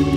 [0.00, 0.08] Hello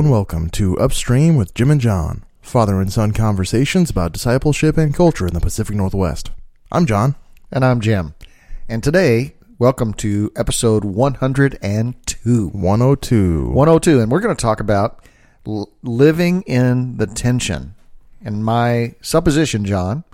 [0.00, 4.92] and welcome to Upstream with Jim and John, father and son conversations about discipleship and
[4.92, 6.32] culture in the Pacific Northwest.
[6.72, 7.14] I'm John.
[7.52, 8.14] And I'm Jim.
[8.68, 12.48] And today, welcome to episode 102.
[12.48, 13.46] 102.
[13.50, 14.00] 102.
[14.00, 15.04] And we're going to talk about
[15.82, 17.74] living in the tension.
[18.24, 20.04] And my supposition, John,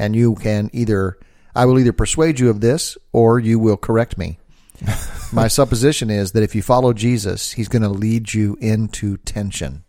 [0.00, 1.18] and you can either,
[1.54, 4.38] I will either persuade you of this or you will correct me.
[5.32, 9.84] my supposition is that if you follow Jesus, he's going to lead you into tension.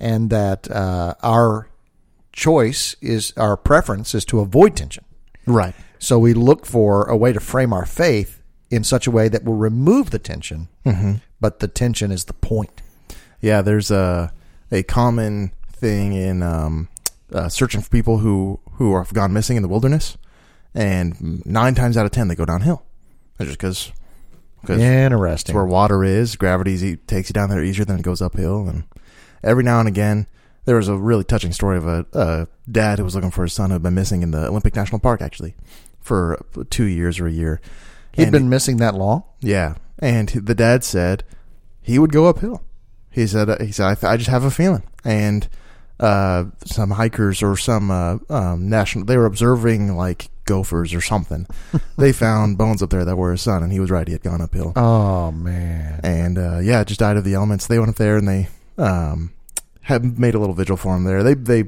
[0.00, 1.68] And that uh, our
[2.32, 5.04] choice is, our preference is to avoid tension.
[5.46, 5.74] Right.
[5.98, 9.44] So we look for a way to frame our faith in such a way that
[9.44, 10.68] will remove the tension,
[11.40, 12.82] but the tension is the point.
[13.40, 14.32] Yeah, there's a
[14.70, 16.88] a common thing in um,
[17.32, 20.16] uh, searching for people who who have gone missing in the wilderness,
[20.74, 22.84] and nine times out of ten they go downhill,
[23.36, 23.92] That's just because
[24.60, 25.52] because Interesting.
[25.52, 26.34] It's where water is.
[26.36, 28.68] Gravity takes you down there easier than it goes uphill.
[28.68, 28.84] And
[29.42, 30.26] every now and again,
[30.64, 33.52] there was a really touching story of a, a dad who was looking for his
[33.52, 35.54] son who had been missing in the Olympic National Park, actually,
[36.00, 37.60] for two years or a year.
[38.12, 39.22] He'd And- been missing that long.
[39.40, 41.22] yeah, and the dad said
[41.80, 42.62] he would go uphill.
[43.10, 45.48] He said he said I, th- I just have a feeling, and
[46.00, 51.46] uh, some hikers or some uh, um, national they were observing like gophers or something.
[51.98, 54.06] they found bones up there that were his son, and he was right.
[54.06, 56.00] He had gone uphill Oh man.
[56.04, 57.66] and uh, yeah, just died of the elements.
[57.66, 59.32] They went up there and they um,
[59.82, 61.22] had made a little vigil for him there.
[61.22, 61.64] They they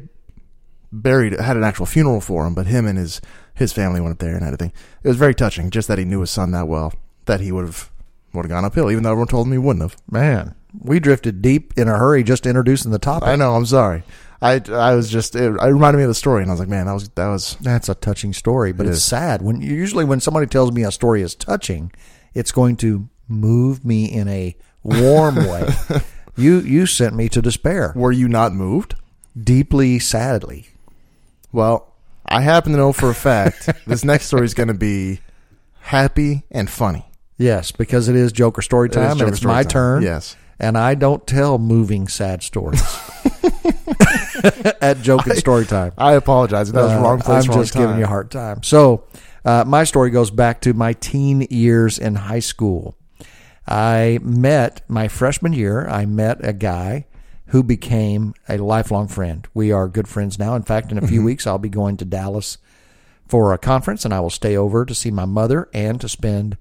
[0.93, 3.21] buried had an actual funeral for him, but him and his
[3.55, 4.73] his family went up there and had a thing.
[5.03, 6.93] It was very touching, just that he knew his son that well
[7.27, 7.91] that he would have
[8.33, 9.97] would have gone uphill, even though everyone told him he wouldn't have.
[10.11, 13.29] Man, we drifted deep in a hurry just introducing the topic.
[13.29, 13.55] I know.
[13.55, 14.03] I'm sorry.
[14.43, 16.69] I I was just it, it reminded me of the story, and I was like,
[16.69, 19.05] man, that was that was That's a touching story, but It it's is.
[19.05, 19.43] sad.
[19.43, 21.93] When usually when somebody tells me a story is touching,
[22.34, 25.69] it's going to move me in a warm way.
[26.37, 28.94] You you sent me to despair, were you not moved?
[29.41, 30.69] deeply sadly.
[31.53, 31.93] Well,
[32.27, 35.21] I happen to know for a fact this next story is going to be
[35.81, 37.06] happy and funny.
[37.39, 39.71] Yes, because it is Joker story It is time, Joker and it's my time.
[39.71, 40.03] turn.
[40.03, 40.37] Yes.
[40.60, 42.82] And I don't tell moving sad stories
[44.81, 45.93] at Joker story time.
[45.98, 46.72] I apologize.
[46.72, 47.82] That was Uh, wrong place, I'm wrong just time.
[47.82, 48.62] giving you a hard time.
[48.62, 49.04] So,
[49.44, 52.97] uh, my story goes back to my teen years in high school.
[53.66, 55.88] I met my freshman year.
[55.88, 57.06] I met a guy
[57.47, 59.47] who became a lifelong friend.
[59.54, 60.54] We are good friends now.
[60.54, 61.09] In fact, in a Mm-hmm.
[61.09, 62.59] few weeks, I'll be going to Dallas
[63.26, 66.56] for a conference, and I will stay over to see my mother and to spend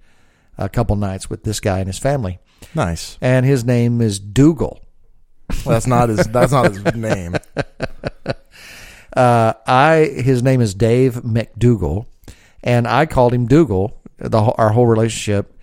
[0.58, 2.40] a couple nights with this guy and his family.
[2.76, 3.18] Nice.
[3.22, 4.80] And his name is Dougal.
[5.66, 6.26] Well, that's not his.
[6.28, 7.36] That's not his name.
[9.12, 12.06] Uh, I his name is Dave McDougal,
[12.64, 14.00] and I called him Dougal.
[14.20, 15.58] The our whole relationship,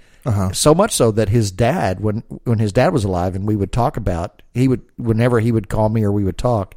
[0.52, 3.70] so much so that his dad, when when his dad was alive, and we would
[3.72, 6.74] talk about, he would whenever he would call me or we would talk,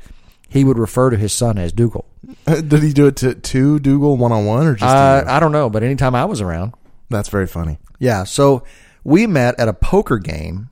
[0.48, 2.06] he would refer to his son as Dougal.
[2.46, 4.84] Did he do it to to Dougal one on one or just?
[4.94, 5.24] Uh.
[5.28, 6.74] I don't know, but anytime I was around,
[7.10, 7.80] That's very funny.
[7.98, 8.26] yeah.
[8.26, 8.64] So
[9.04, 10.70] we met at a poker game.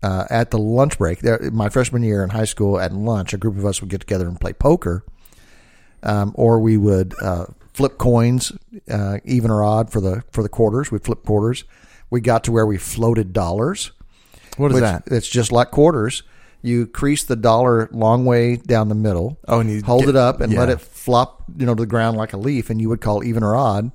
[0.00, 3.36] Uh, at the lunch break, there, my freshman year in high school, at lunch, a
[3.36, 5.04] group of us would get together and play poker,
[6.04, 8.52] um, or we would uh, flip coins,
[8.88, 10.92] uh, even or odd for the for the quarters.
[10.92, 11.64] We flip quarters.
[12.10, 13.90] We got to where we floated dollars.
[14.56, 15.02] What is that?
[15.06, 16.22] It's just like quarters.
[16.62, 19.38] You crease the dollar long way down the middle.
[19.48, 21.86] Oh, and you hold get- it up and let it flop, you know, to the
[21.86, 23.90] ground like a leaf, and you would call even or odd.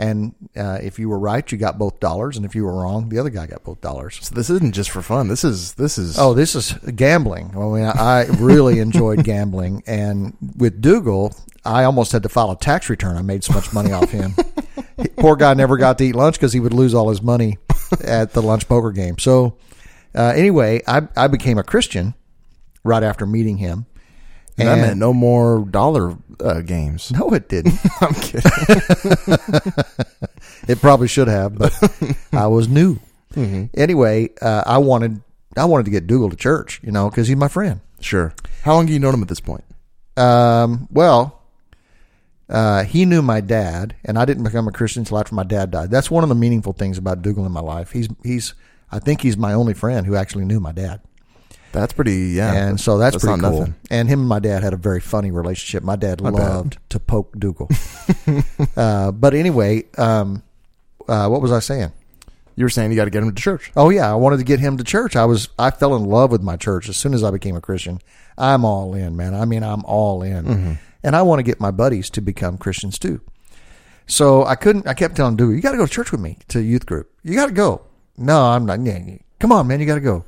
[0.00, 3.10] And uh, if you were right, you got both dollars, and if you were wrong,
[3.10, 4.18] the other guy got both dollars.
[4.22, 5.28] So this isn't just for fun.
[5.28, 6.18] This is this is.
[6.18, 7.50] Oh, this is gambling.
[7.54, 12.56] I mean, I really enjoyed gambling, and with Dougal, I almost had to file a
[12.56, 13.18] tax return.
[13.18, 14.34] I made so much money off him.
[15.18, 17.58] Poor guy never got to eat lunch because he would lose all his money
[18.02, 19.18] at the lunch poker game.
[19.18, 19.58] So,
[20.14, 22.14] uh, anyway, I I became a Christian
[22.84, 23.84] right after meeting him.
[24.66, 27.10] That meant no more dollar uh, games.
[27.12, 27.78] No, it didn't.
[28.00, 28.50] I'm kidding.
[30.68, 31.72] It probably should have, but
[32.32, 32.98] I was new.
[33.74, 35.22] Anyway, uh, I wanted
[35.56, 37.80] I wanted to get Dougal to church, you know, because he's my friend.
[38.00, 38.34] Sure.
[38.62, 39.62] How long have you known him at this point?
[40.16, 41.40] Um, well,
[42.48, 45.70] uh, he knew my dad, and I didn't become a Christian until after my dad
[45.70, 45.92] died.
[45.92, 47.92] That's one of the meaningful things about Dougal in my life.
[47.92, 48.54] He's he's
[48.90, 51.00] I think he's my only friend who actually knew my dad,
[51.72, 52.32] That's pretty.
[52.34, 52.52] Yeah.
[52.52, 53.60] and so that's, pretty cool.
[53.60, 53.74] nothing.
[53.90, 55.82] And him and my dad had a very funny relationship.
[55.82, 56.32] My dad bet.
[56.32, 57.68] loved to poke Dougal.
[58.76, 60.42] uh, but anyway, um,
[61.08, 61.92] uh, what was I saying?
[62.56, 63.72] You were saying you got to get him to church.
[63.76, 65.16] Oh yeah, I wanted to get him to church.
[65.16, 67.60] I was I fell in love with my church as soon as I became a
[67.60, 68.00] Christian.
[68.36, 69.34] I'm all in, man.
[69.34, 72.98] I mean, I'm all in, and I want to get my buddies to become Christians
[72.98, 73.20] too.
[74.06, 74.86] So I couldn't.
[74.86, 77.10] I kept telling Dewey, "You got to go to church with me to youth group.
[77.22, 77.82] You got to go."
[78.18, 78.80] No, I'm not.
[78.84, 79.16] yeah.
[79.38, 79.80] Come on, man.
[79.80, 80.24] You got to go.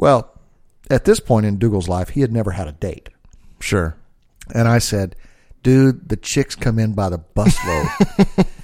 [0.00, 0.32] Well,
[0.88, 3.10] at this point in Dougal's life, he had never had a date,
[3.60, 3.94] Sure.
[4.54, 5.14] and I said,
[5.62, 8.46] "Dude, the chicks come in by the busload."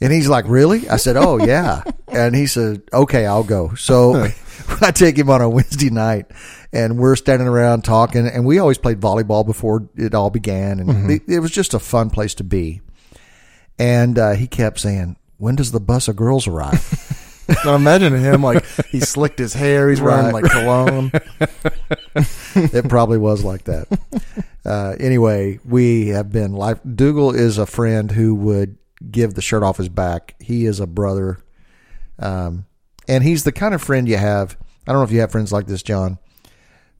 [0.00, 4.28] And he's like, "Really?" I said, "Oh yeah." And he said, "Okay, I'll go." So
[4.80, 6.26] I take him on a Wednesday night,
[6.72, 8.26] and we're standing around talking.
[8.26, 11.78] And we always played volleyball before it all began, and it, it was just a
[11.78, 12.80] fun place to be.
[13.78, 16.82] And uh, he kept saying, "When does the bus of girls arrive?"
[17.64, 19.88] Now imagine him like he slicked his hair.
[19.88, 20.42] He's wearing Right.
[20.42, 21.10] like cologne.
[22.54, 23.86] it probably was like that.
[24.64, 26.80] Uh, anyway, we have been life.
[26.94, 28.78] Dougal is a friend who would
[29.10, 30.34] give the shirt off his back.
[30.40, 31.38] He is a brother,
[32.18, 32.66] um,
[33.08, 34.56] and he's the kind of friend you have.
[34.86, 36.18] I don't know if you have friends like this, John,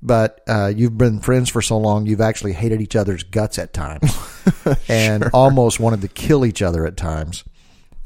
[0.01, 3.73] but uh, you've been friends for so long you've actually hated each other's guts at
[3.73, 4.17] times,
[4.89, 7.45] and almost wanted to kill each other at times.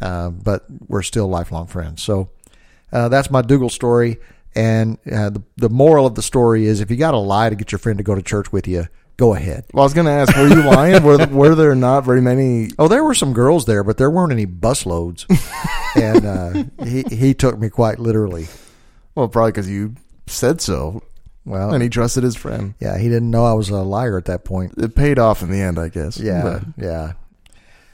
[0.00, 2.02] Uh, but we're still lifelong friends.
[2.02, 2.30] So
[2.96, 4.18] uh, that's my Dougal story.
[4.54, 7.56] And uh, the, the moral of the story is if you got to lie to
[7.56, 8.86] get your friend to go to church with you,
[9.18, 9.66] go ahead.
[9.74, 11.02] Well, I was gonna ask, were you lying?
[11.02, 12.70] were were there not very many?
[12.78, 15.26] Oh, there were some girls there, but there weren't any busloads.
[15.94, 18.46] and uh, he, he took me quite literally.
[19.14, 19.94] Well, probably because you
[20.26, 21.02] said so,
[21.44, 22.74] Well, and he trusted his friend.
[22.80, 24.72] yeah, he didn't know I was a liar at that point.
[24.78, 26.18] It paid off in the end, I guess.
[26.18, 27.12] Yeah, But yeah.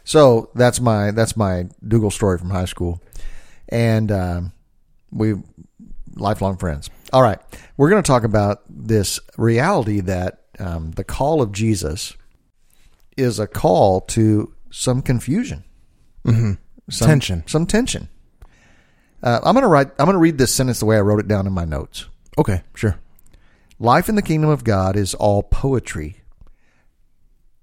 [0.05, 3.01] So that's my that's my Dougal story from high school,
[3.69, 4.53] and um,
[5.13, 5.35] we
[6.15, 6.91] lifelong friends.
[7.13, 7.39] All right,
[7.77, 12.15] we're going to talk about this reality that um, the call of Jesus
[13.17, 15.65] is a call to some confusion,
[16.25, 16.59] some,
[16.91, 17.45] Tension.
[17.47, 18.09] some tension.
[19.23, 19.89] Uh, I'm going to write.
[19.99, 22.07] I'm going to read this sentence the way I wrote it down in my notes.
[22.39, 22.99] okay, sure.
[23.79, 26.17] Life in the kingdom of God is all poetry.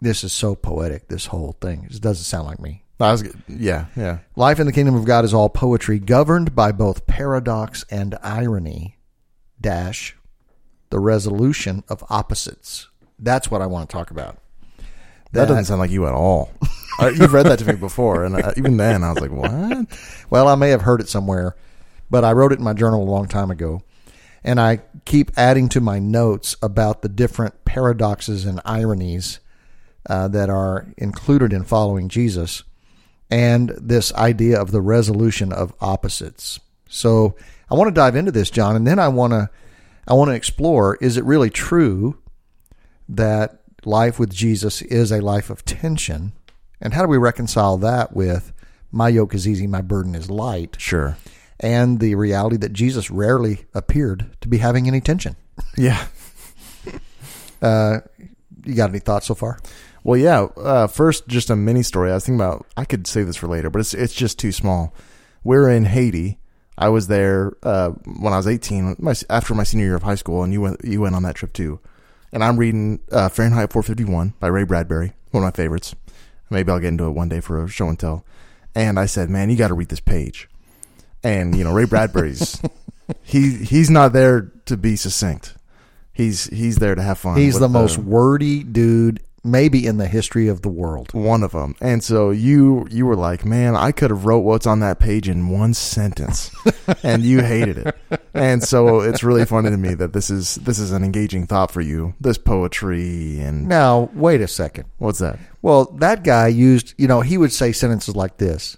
[0.02, 1.08] This is so poetic.
[1.08, 1.88] This whole thing.
[1.90, 2.84] It doesn't sound like me.
[3.00, 4.20] I was, yeah, yeah.
[4.36, 8.98] Life in the kingdom of God is all poetry, governed by both paradox and irony.
[9.62, 10.16] Dash,
[10.90, 12.88] the resolution of opposites.
[13.18, 14.38] That's what I want to talk about.
[15.32, 16.52] That doesn't sound like you at all.
[17.02, 19.88] Uh, You've read that to me before, and uh, even then, I was like, "What?"
[20.30, 21.56] Well, I may have heard it somewhere,
[22.10, 23.84] but I wrote it in my journal a long time ago.
[24.44, 29.40] And I keep adding to my notes about the different paradoxes and ironies
[30.10, 32.64] uh, that are included in following Jesus
[33.30, 36.60] and this idea of the resolution of opposites.
[36.88, 37.36] So
[37.70, 39.50] I want to dive into this, John, and then I want to
[40.08, 42.18] I want to explore is it really true
[43.08, 46.32] that life with Jesus is a life of tension?
[46.82, 48.52] And how do we reconcile that with
[48.92, 51.18] my yoke is easy, my burden is light, Sure.
[51.60, 55.36] and the reality that Jesus rarely appeared to be having any tension?
[55.78, 56.08] Yeah.
[57.62, 58.00] Uh,
[58.66, 59.60] you got any thoughts so far?
[60.04, 60.42] Well, yeah.
[60.58, 62.12] Uh, first, just a mini story.
[62.12, 62.66] I was thinking about.
[62.78, 64.94] I could save this for later, but it's it's just too small.
[65.44, 66.38] We're in Haiti.
[66.78, 70.16] I was there uh, when I was 18, my, after my senior year of high
[70.16, 71.80] school, and you went you went on that trip too.
[72.32, 75.96] And I'm reading uh, Fahrenheit 451 by Ray Bradbury, one of my favorites.
[76.50, 78.24] Maybe I'll get into it one day for a show and tell.
[78.76, 80.48] And I said, "Man, you got to read this page."
[81.24, 82.62] And you know, Ray Bradbury's
[83.24, 85.56] he he's not there to be succinct.
[86.14, 87.38] He's he's there to have fun.
[87.38, 91.14] He's the most wordy dude maybe in the history of the world.
[91.14, 91.76] one of them.
[91.82, 95.30] And so you you were like, man, I could have wrote what's on that page
[95.30, 96.52] in one sentence,
[97.04, 97.96] and you hated it.
[98.34, 101.72] And so it's really funny to me that this is this is an engaging thought
[101.72, 102.14] for you.
[102.20, 104.86] This poetry and Now, wait a second.
[104.98, 105.40] what's that?
[105.62, 108.78] Well, that guy used, you know, he would say sentences like this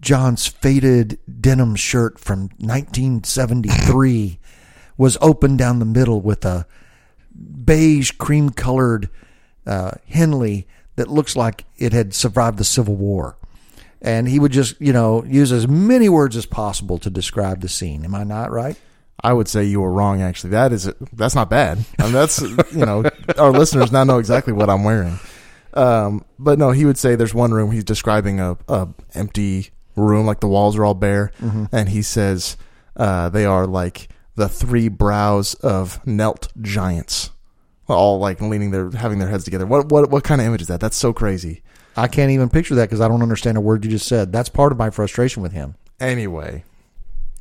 [0.00, 4.38] John's faded denim shirt from 1973
[4.96, 6.66] was open down the middle with a
[7.64, 9.08] beige cream colored
[9.66, 13.36] uh, Henley that looks like it had survived the Civil War.
[14.02, 17.68] And he would just, you know, use as many words as possible to describe the
[17.68, 18.04] scene.
[18.04, 18.76] Am I not right?
[19.22, 20.22] I would say you were wrong.
[20.22, 21.78] Actually, that is that's not bad.
[21.98, 23.04] I mean, that's you know
[23.38, 25.18] our listeners now know exactly what I'm wearing.
[25.74, 30.26] Um, but no, he would say there's one room he's describing a, a empty room,
[30.26, 31.32] like the walls are all bare,
[31.72, 32.56] and he says
[32.96, 37.30] uh, they are like the three brows of knelt giants,
[37.94, 39.66] all like leaning their having their heads together.
[39.66, 40.80] What what what kind of image is that?
[40.80, 41.62] That's so crazy.
[41.96, 44.32] I can't even picture that because I don't understand a word you just said.
[44.32, 45.76] That's part of my frustration with him.
[45.98, 46.64] Anyway,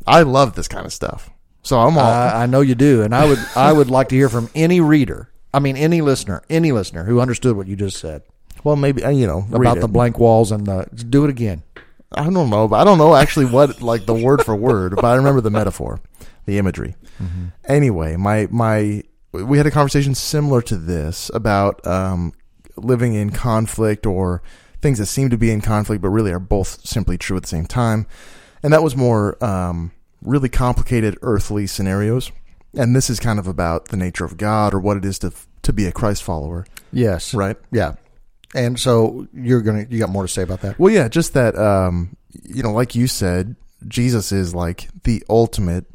[0.07, 1.29] I love this kind of stuff,
[1.61, 2.05] so I'm all.
[2.05, 4.79] I, I know you do, and I would I would like to hear from any
[4.79, 5.29] reader.
[5.53, 8.23] I mean, any listener, any listener who understood what you just said
[8.65, 9.81] well, maybe uh, you know read about it.
[9.81, 10.89] the blank walls and the.
[10.91, 11.61] Do it again.
[12.11, 15.05] I don't know, but I don't know actually what like the word for word, but
[15.05, 16.01] I remember the metaphor,
[16.45, 16.95] the imagery.
[17.65, 19.03] Anyway, my my
[19.43, 22.33] we had a conversation similar to this about um,
[22.77, 24.41] living in conflict or
[24.81, 27.47] things that seem to be in conflict but really are both simply true at the
[27.49, 28.05] same time,
[28.63, 32.31] and that was more um, really complicated earthly scenarios.
[32.77, 35.31] And this is kind of about the nature of God or what it is to
[35.61, 37.33] to be a Christ follower, Yes.
[37.33, 37.57] right?
[37.71, 37.95] Yeah.
[38.53, 40.77] And so you're gonna you got more to say about that?
[40.77, 43.55] Well, yeah, just that, um, you know, like you said,
[43.87, 45.85] Jesus is like the ultimate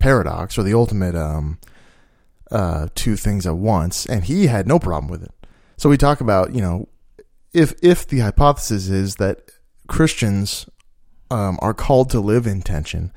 [0.00, 1.58] paradox or the ultimate um,
[2.50, 5.32] uh, two things at once, and he had no problem with it.
[5.76, 6.88] So we talk about, you know,
[7.52, 9.50] if if the hypothesis is that
[9.88, 10.68] Christians
[11.30, 13.12] um, are called to live in tension,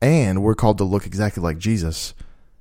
[0.00, 2.14] and we're called to look exactly like Jesus,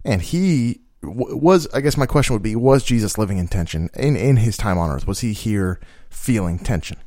[0.05, 3.89] and he w- was, I guess my question would be, was Jesus living in tension
[3.95, 5.07] in in his time on earth?
[5.07, 6.97] Was he here feeling tension?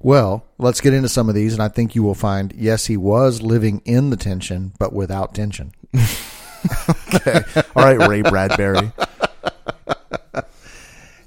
[0.00, 2.96] Well, let's get into some of these, and I think you will find yes, he
[2.96, 5.72] was living in the tension, but without tension.
[7.14, 7.42] Okay.
[7.74, 8.92] All right, Ray Bradbury.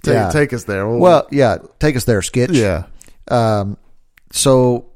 [0.03, 0.29] Take, Yeah.
[0.31, 0.87] take us there.
[0.87, 2.53] Well, yeah, take us there, Skitch.
[2.53, 2.85] yeah.
[3.29, 3.77] Um,
[4.31, 4.87] so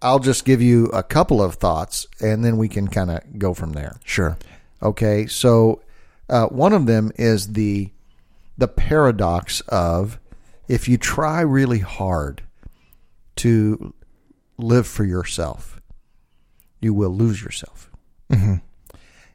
[0.00, 3.54] I'll just give you a couple of thoughts, and then we can kind of go
[3.54, 3.98] from there.
[4.04, 4.38] Sure.
[4.82, 5.82] Okay, so
[6.28, 7.90] uh, one of them is the
[8.58, 10.18] the paradox of
[10.68, 12.42] if you try really hard
[13.36, 13.92] to
[14.58, 15.80] live for yourself,
[16.80, 17.90] you will lose yourself.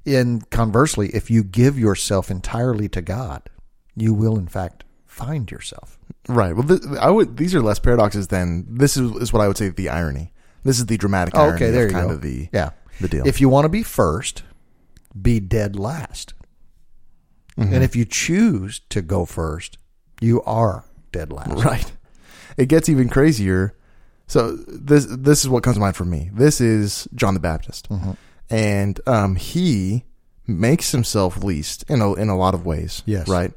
[0.05, 3.50] And conversely, if you give yourself entirely to God,
[3.96, 6.00] you will in fact find yourself.
[6.27, 6.55] Right.
[6.55, 7.38] Well, th- I would.
[7.38, 10.34] These are less paradoxes than this is, is what I would say the irony.
[10.63, 11.55] This is the dramatic irony.
[11.55, 12.13] okay, there of you kind go.
[12.15, 13.27] of the yeah, the deal.
[13.27, 14.43] If you want to be first,
[15.20, 16.34] be dead last.
[17.58, 17.74] Mm-hmm.
[17.74, 19.77] And if you choose to go first,
[20.22, 21.63] you are dead last.
[21.65, 21.91] Right.
[22.58, 23.75] It gets even crazier.
[24.27, 26.29] So this this is what comes to mind for me.
[26.34, 28.12] This is John the Baptist, Mm-hmm.
[28.51, 30.03] And um, he
[30.46, 33.01] makes himself least in a in a lot of ways.
[33.05, 33.27] Yes.
[33.27, 33.51] Right.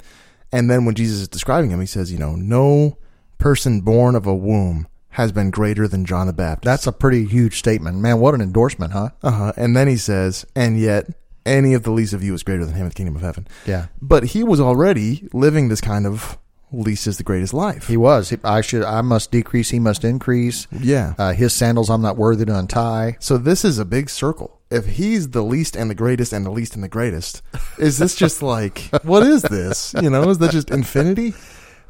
[0.53, 2.97] And then when Jesus is describing him, he says, you know, no
[3.39, 6.65] person born of a womb has been greater than John the Baptist.
[6.65, 7.99] That's a pretty huge statement.
[7.99, 9.11] Man, what an endorsement, huh?
[9.23, 9.53] Uh huh.
[9.57, 11.09] And then he says, and yet
[11.45, 13.47] any of the least of you is greater than him in the kingdom of heaven.
[13.67, 13.87] Yeah.
[14.01, 16.39] But he was already living this kind of
[16.73, 17.87] least is the greatest life.
[17.89, 18.31] He was.
[18.31, 20.67] He- I should I must decrease, he must increase.
[20.73, 21.15] yeah.
[21.19, 23.17] Uh, his sandals I'm not worthy to untie.
[23.21, 24.61] So this is a big circle.
[24.71, 27.43] If he's the least and the greatest and the least and the greatest,
[27.79, 29.95] is this just like what is this?
[30.03, 31.35] You know, is that just infinity?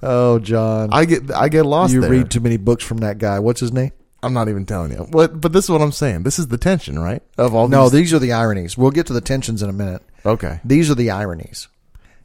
[0.02, 0.90] Oh, John.
[0.92, 2.10] I get I get lost you there.
[2.10, 3.38] read too many books from that guy.
[3.38, 3.92] What's his name?
[4.22, 5.06] I'm not even telling you.
[5.10, 6.24] But but this is what I'm saying.
[6.24, 7.22] This is the tension, right?
[7.38, 7.92] Of all No, these.
[8.10, 8.76] these are the ironies.
[8.76, 10.02] We'll get to the tensions in a minute.
[10.26, 10.60] okay.
[10.64, 11.68] These are the ironies.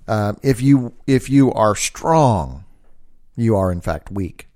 [0.10, 2.66] Uh, if you if you are strong,
[3.36, 4.48] you are in fact weak.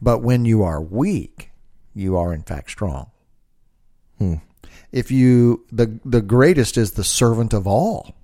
[0.00, 1.50] But when you are weak,
[1.94, 3.12] you are in fact strong.
[4.90, 8.16] If you the the greatest is the servant of all,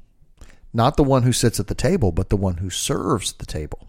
[0.73, 3.89] not the one who sits at the table, but the one who serves the table.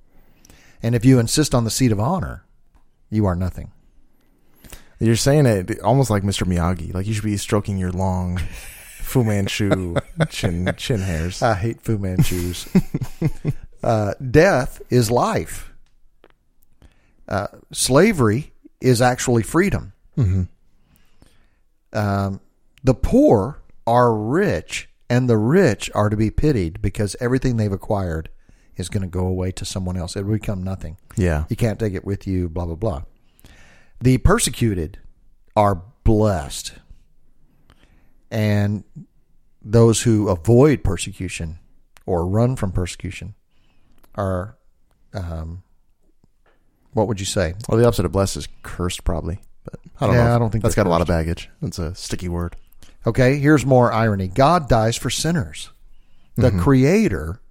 [0.84, 2.46] And if you insist on the seat of honor,
[3.10, 3.72] you are nothing.
[5.00, 6.46] You're saying it almost like Mr.
[6.46, 6.94] Miyagi.
[6.94, 8.40] Like you should be stroking your long
[9.10, 9.96] Fu Manchu
[10.30, 11.42] chin chin hairs.
[11.42, 12.70] I hate Fu Manchus.
[13.84, 15.74] uh, death is life.
[17.28, 19.94] Uh, slavery is actually freedom.
[21.92, 22.40] Um,
[22.84, 28.30] the poor are rich, and the rich are to be pitied because everything they've acquired
[28.76, 30.16] is going to go away to someone else.
[30.16, 30.98] It will become nothing.
[31.16, 31.46] Yeah.
[31.50, 33.02] You can't take it with you, blah, blah, blah.
[34.00, 35.00] The persecuted
[35.56, 36.74] are blessed.
[38.32, 38.84] And
[39.62, 41.60] those who avoid persecution
[42.06, 43.34] or run from persecution
[44.16, 44.56] are,
[45.14, 45.64] um,
[46.94, 47.54] what would you say?
[47.68, 49.40] Well, the opposite of blessed is cursed, probably.
[49.64, 50.36] But I don't Yeah, know.
[50.36, 51.50] I don't think that's got a lot of baggage.
[51.62, 52.56] That's a sticky word.
[53.08, 55.72] Okay, here's more irony God dies for sinners.
[56.36, 57.42] The Creator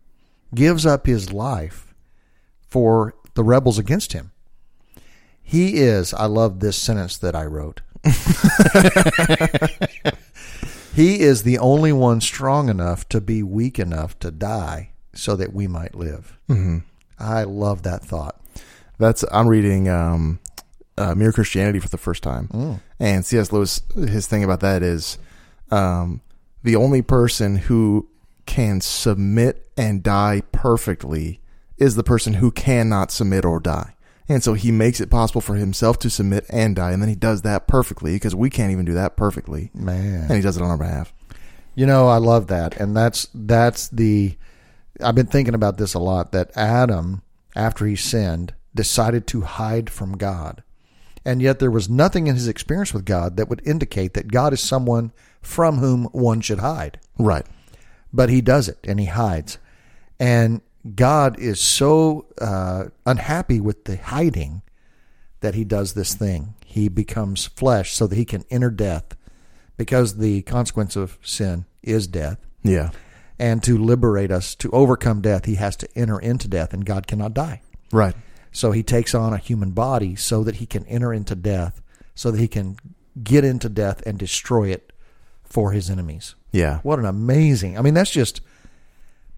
[0.55, 1.95] gives up his life
[2.63, 4.31] for the rebels against him.
[5.43, 7.83] He is, I love this sentence that I wrote.
[10.99, 15.53] he is the only one strong enough to be weak enough to die so that
[15.53, 16.37] we might live.
[16.49, 16.79] Mm-hmm.
[17.19, 18.41] I love that thought.
[18.99, 20.41] That's I'm reading um,
[20.97, 22.81] uh, Mere Christianity for the first time, Mm.
[22.99, 23.53] and C.S.
[23.53, 23.81] Lewis.
[23.95, 25.19] His thing about that is
[25.71, 26.21] um,
[26.65, 28.09] the only person who
[28.47, 31.41] can submit and die perfectly
[31.77, 33.95] is the person who cannot submit or die.
[34.29, 37.15] And so he makes it possible for himself to submit and die, and then he
[37.15, 40.25] does that perfectly because we can't even do that perfectly, Man.
[40.25, 41.13] and he does it on our behalf.
[41.75, 44.37] You know, I love that, and that's that's the.
[45.01, 46.33] I've been thinking about this a lot.
[46.33, 47.23] That Adam,
[47.55, 50.63] after he sinned, decided to hide from God,
[51.25, 54.53] And yet there was nothing in his experience with God that would indicate that God
[54.53, 56.99] is someone from whom one should hide.
[57.19, 57.47] Right.
[58.13, 59.59] But he does it and he hides.
[60.19, 60.61] And
[60.95, 64.63] God is so uh, unhappy with the hiding
[65.41, 66.55] that he does this thing.
[66.65, 69.17] He becomes flesh so that he can enter death
[69.77, 72.39] because the consequence of sin is death.
[72.63, 72.91] Yeah.
[73.39, 77.07] And to liberate us, to overcome death, he has to enter into death, and God
[77.07, 77.63] cannot die.
[77.93, 78.15] Right.
[78.51, 81.81] So he takes on a human body so that he can enter into death,
[82.15, 82.77] so that he can
[83.23, 84.93] get into death and destroy it
[85.45, 86.35] for his enemies.
[86.51, 86.81] Yeah.
[86.83, 87.79] What an amazing!
[87.79, 88.41] I mean, that's just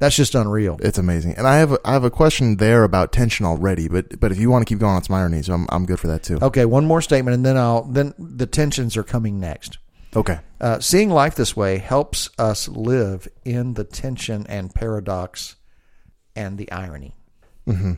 [0.01, 0.79] that's just unreal.
[0.81, 1.35] It's amazing.
[1.35, 4.39] And I have a, I have a question there about tension already, but but if
[4.39, 6.39] you want to keep going on some ironies, I'm I'm good for that too.
[6.41, 9.77] Okay, one more statement, and then I'll then the tensions are coming next.
[10.17, 10.41] Okay.
[10.59, 15.57] Uh, seeing life this way helps us live in the tension and paradox
[16.35, 17.15] and the irony.
[17.69, 17.93] Mm-hmm.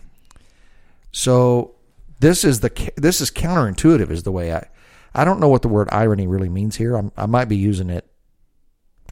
[1.13, 1.77] So
[2.19, 4.67] this is the this is counterintuitive, is the way I.
[5.15, 6.97] I don't know what the word irony really means here.
[6.97, 8.07] I'm, I might be using it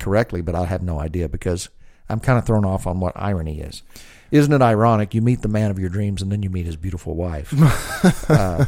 [0.00, 1.68] correctly, but I have no idea because
[2.10, 3.82] I'm kind of thrown off on what irony is.
[4.30, 5.14] Isn't it ironic?
[5.14, 7.52] You meet the man of your dreams and then you meet his beautiful wife.
[8.30, 8.64] uh,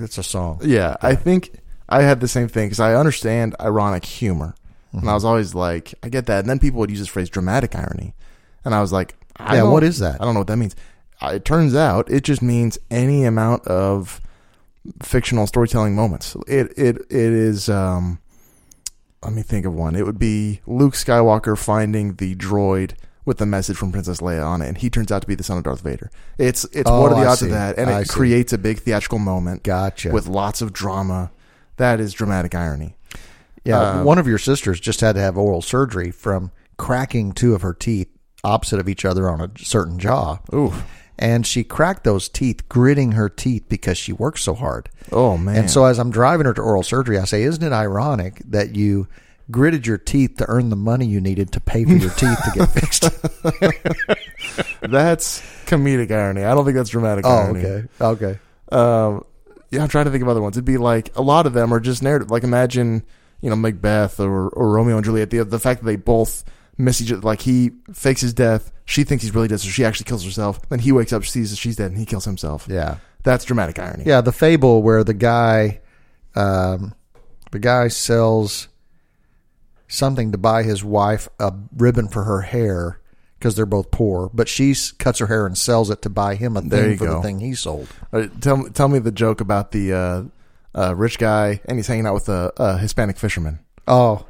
[0.00, 0.60] it's a song.
[0.62, 1.52] Yeah, I think
[1.88, 4.54] I had the same thing because I understand ironic humor,
[4.92, 6.40] and I was always like, I get that.
[6.40, 8.14] And then people would use this phrase dramatic irony,
[8.64, 10.20] and I was like, I Yeah, what is that?
[10.20, 10.76] I don't know what that means.
[11.22, 14.20] Uh, It turns out it just means any amount of
[15.02, 16.36] fictional storytelling moments.
[16.46, 17.68] It it it is.
[17.68, 18.19] Um,
[19.22, 19.94] let me think of one.
[19.96, 22.92] It would be Luke Skywalker finding the droid
[23.26, 25.42] with the message from Princess Leia on it, and he turns out to be the
[25.44, 26.10] son of Darth Vader.
[26.38, 27.46] It's it's Oh, what are the I odds see.
[27.46, 27.78] of that?
[27.78, 28.14] And I it see.
[28.14, 30.10] creates a big theatrical moment Gotcha.
[30.10, 31.30] with lots of drama.
[31.76, 32.96] That is dramatic irony.
[33.64, 37.54] Yeah, Um, one of your sisters just had to have oral surgery from cracking two
[37.54, 38.08] of her teeth
[38.42, 40.38] opposite of each other on a certain jaw.
[40.54, 40.72] Ooh.
[41.20, 44.88] And she cracked those teeth, gritting her teeth because she worked so hard.
[45.12, 45.54] Oh man.
[45.56, 48.74] And so as I'm driving her to oral surgery, I say, Isn't it ironic that
[48.74, 49.06] you
[49.50, 52.50] gritted your teeth to earn the money you needed to pay for your teeth to
[52.54, 53.02] get fixed?
[54.80, 56.42] that's comedic irony.
[56.44, 57.66] I don't think that's dramatic oh, irony.
[57.66, 57.88] okay.
[58.00, 58.38] Okay.
[58.72, 59.26] Um,
[59.70, 60.56] yeah, I'm trying to think of other ones.
[60.56, 62.30] It'd be like a lot of them are just narrative.
[62.30, 63.04] Like imagine,
[63.42, 65.28] you know, Macbeth or, or Romeo and Juliet.
[65.28, 66.44] The the fact that they both
[66.78, 67.20] miss each other.
[67.20, 68.72] Like he fakes his death.
[68.90, 70.68] She thinks he's really dead, so she actually kills herself.
[70.68, 72.66] Then he wakes up, sees that she's dead, and he kills himself.
[72.68, 72.96] Yeah.
[73.22, 74.02] That's dramatic irony.
[74.04, 75.80] Yeah, the fable where the guy,
[76.34, 76.94] um,
[77.52, 78.66] the guy sells
[79.86, 83.00] something to buy his wife a ribbon for her hair
[83.38, 86.56] because they're both poor, but she cuts her hair and sells it to buy him
[86.56, 87.86] a thing for the thing he sold.
[88.12, 90.22] Uh, tell tell me the joke about the uh,
[90.74, 93.60] uh, rich guy and he's hanging out with a, a Hispanic fisherman.
[93.86, 94.26] Oh,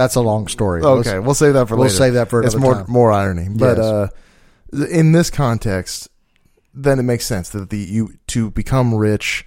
[0.00, 0.80] that's a long story.
[0.82, 1.96] Let's- Okay, we'll save that for we'll later.
[1.96, 2.84] save that for It's more time.
[2.88, 3.86] more irony, but Yes.
[3.86, 4.08] uh,
[4.90, 6.08] in this context,
[6.72, 9.46] then it makes sense that the you to become rich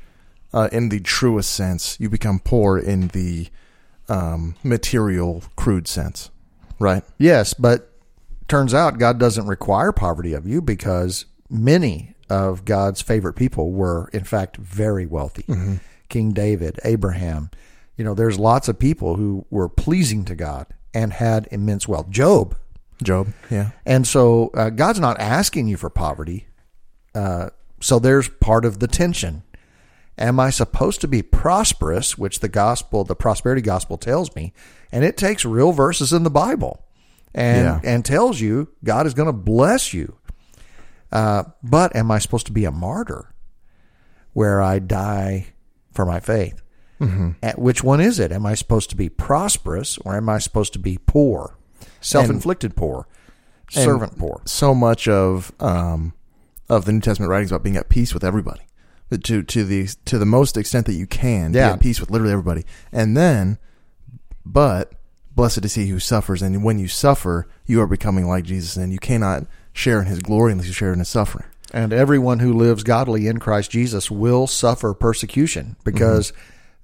[0.53, 3.47] uh, in the truest sense, you become poor in the
[4.09, 6.29] um, material, crude sense,
[6.77, 7.03] right?
[7.17, 7.89] Yes, but
[8.47, 14.09] turns out God doesn't require poverty of you because many of God's favorite people were,
[14.13, 15.45] in fact, very wealthy.
[16.09, 17.49] King David, Abraham.
[17.97, 22.09] You know, there's lots of people who were pleasing to God and had immense wealth.
[22.09, 22.55] Job.
[23.01, 26.47] Job, yeah, And so uh, God's not asking you for poverty.
[27.13, 27.49] Uh,
[27.81, 29.43] so there's part of the tension.
[30.17, 34.53] Am I supposed to be prosperous, which the gospel, the prosperity gospel tells me,
[34.91, 36.85] and it takes real verses in the Bible
[37.33, 37.79] and Yeah.
[37.83, 40.15] and tells you God is going to bless you.
[41.11, 43.33] Uh, but am I supposed to be a martyr
[44.33, 45.47] where I die
[45.91, 46.61] for my faith?
[47.41, 48.31] At which one is it?
[48.31, 51.57] Am I supposed to be prosperous or am I supposed to be poor,
[51.99, 53.07] self-inflicted poor,
[53.69, 54.41] servant poor?
[54.45, 56.13] so much of um,
[56.69, 58.61] of the New Testament writings about being at peace with everybody,
[59.09, 61.69] but to to the to the most extent that you can, Yeah.
[61.69, 63.57] be at peace with literally everybody, and then,
[64.45, 64.93] but
[65.35, 68.93] blessed is he who suffers, and when you suffer, you are becoming like Jesus, and
[68.93, 71.45] you cannot share in his glory unless you share in his suffering.
[71.73, 76.31] And everyone who lives godly in Christ Jesus will suffer persecution because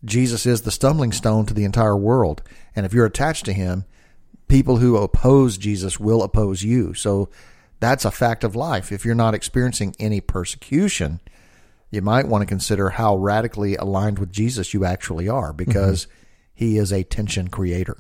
[0.04, 2.42] Jesus is the stumbling stone to the entire world.
[2.76, 3.86] And if you're attached to him,
[4.48, 6.94] people who oppose Jesus will oppose you.
[6.94, 7.30] So
[7.80, 8.92] that's a fact of life.
[8.92, 11.22] If you're not experiencing any persecution,
[11.92, 16.08] you might want to consider how radically aligned with Jesus you actually are because
[16.54, 17.98] he is a tension creator.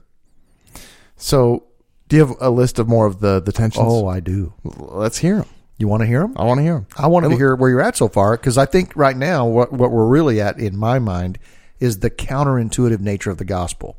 [1.15, 1.65] So,
[2.07, 3.85] do you have a list of more of the the tensions?
[3.87, 4.53] Oh, I do.
[4.63, 5.47] let's hear them.
[5.77, 6.33] You want to hear them?
[6.35, 6.87] I want to hear them.
[6.97, 9.71] I wanted to hear where you're at so far because I think right now what
[9.71, 11.39] what we're really at in my mind
[11.79, 13.97] is the counterintuitive nature of the gospel.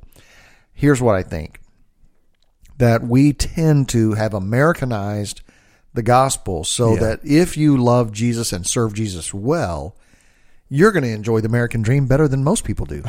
[0.73, 1.61] Here's what I think:
[2.79, 5.43] that we tend to have Americanized
[5.93, 7.01] the gospel so Yeah.
[7.01, 9.97] that if you love Jesus and serve Jesus well,
[10.69, 13.03] you're going to enjoy the American dream better than most people do.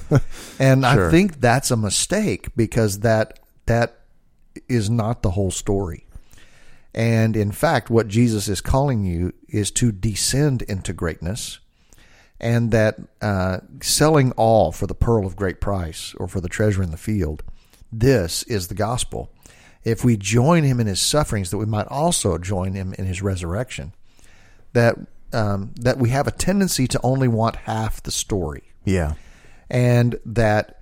[0.58, 4.00] and I think that's a mistake because that that
[4.68, 6.06] is not the whole story.
[6.94, 11.58] And in fact, what Jesus is calling you is to descend into greatness,
[12.40, 16.82] and that uh, selling all for the pearl of great price or for the treasure
[16.82, 17.42] in the field,
[17.92, 19.30] this is the gospel.
[19.84, 23.22] If we join him in his sufferings, that we might also join him in his
[23.22, 23.92] resurrection.
[24.72, 24.96] That
[25.32, 29.14] um, that we have a tendency to only want half the story Yeah.
[29.68, 30.80] and that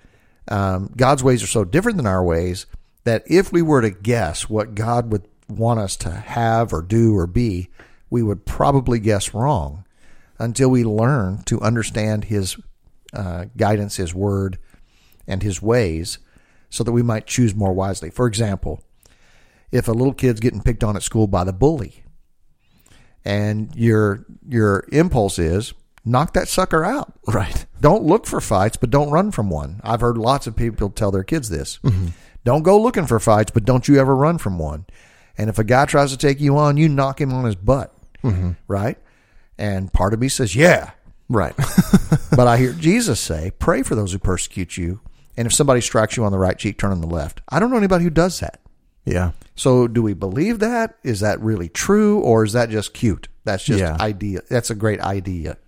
[0.48, 2.66] um, God's ways are so different than our ways
[3.04, 7.16] that if we were to guess what God would want us to have or do
[7.16, 7.70] or be,
[8.10, 9.84] we would probably guess wrong
[10.38, 12.56] until we learn to understand His
[13.12, 14.58] uh, guidance, His word,
[15.26, 16.18] and His ways
[16.70, 18.10] so that we might choose more wisely.
[18.10, 18.82] For example,
[19.70, 22.02] if a little kid's getting picked on at school by the bully,
[23.24, 27.12] and your your impulse is knock that sucker out.
[27.28, 27.66] Right.
[27.80, 29.80] Don't look for fights, but don't run from one.
[29.84, 31.78] I've heard lots of people tell their kids this.
[32.44, 34.86] Don't go looking for fights, but don't you ever run from one.
[35.38, 37.94] And if a guy tries to take you on, you knock him on his butt.
[38.68, 38.98] Right?
[39.62, 40.90] And part of me says, yeah.
[41.28, 41.54] Right.
[42.34, 45.00] But I hear Jesus say, pray for those who persecute you.
[45.36, 47.42] And if somebody strikes you on the right cheek, turn on the left.
[47.50, 48.60] I don't know anybody who does that.
[49.04, 49.32] yeah.
[49.54, 50.96] So do we believe that?
[51.02, 52.20] Is that really true?
[52.20, 53.28] Or is that just cute?
[53.44, 53.98] That's just Yeah.
[54.00, 54.40] idea.
[54.48, 55.58] That's a great idea.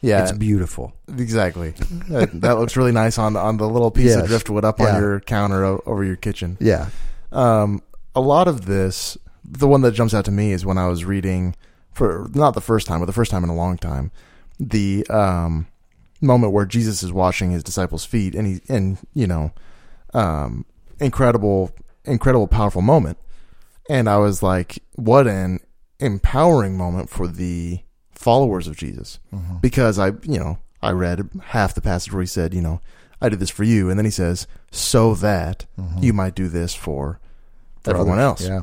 [0.00, 0.22] Yeah.
[0.22, 0.94] It's beautiful.
[1.18, 1.74] exactly.
[2.08, 4.22] that, that looks really nice on on the little piece Yes.
[4.22, 4.94] of driftwood up Yeah.
[4.96, 6.56] on your counter o- over your kitchen.
[6.60, 6.88] Yeah.
[7.30, 7.82] Um,
[8.14, 11.04] a lot of this, the one that jumps out to me is when I was
[11.04, 11.54] reading
[11.96, 14.10] for not the first time, but the first time in a long time,
[14.60, 15.66] the um,
[16.20, 19.52] moment where Jesus is washing his disciples' feet, and he and you know,
[20.14, 20.64] um,
[21.00, 21.72] incredible,
[22.04, 23.18] incredible, powerful moment.
[23.88, 25.60] And I was like, what an
[26.00, 27.80] empowering moment for the
[28.12, 29.18] followers of Jesus,
[29.60, 32.80] because I, you know, I read half the passage where he said, you know,
[33.20, 35.64] I did this for you, and then he says, so that
[36.00, 37.20] you might do this for,
[37.82, 38.46] For everyone others.
[38.46, 38.48] else.
[38.48, 38.60] Yeah.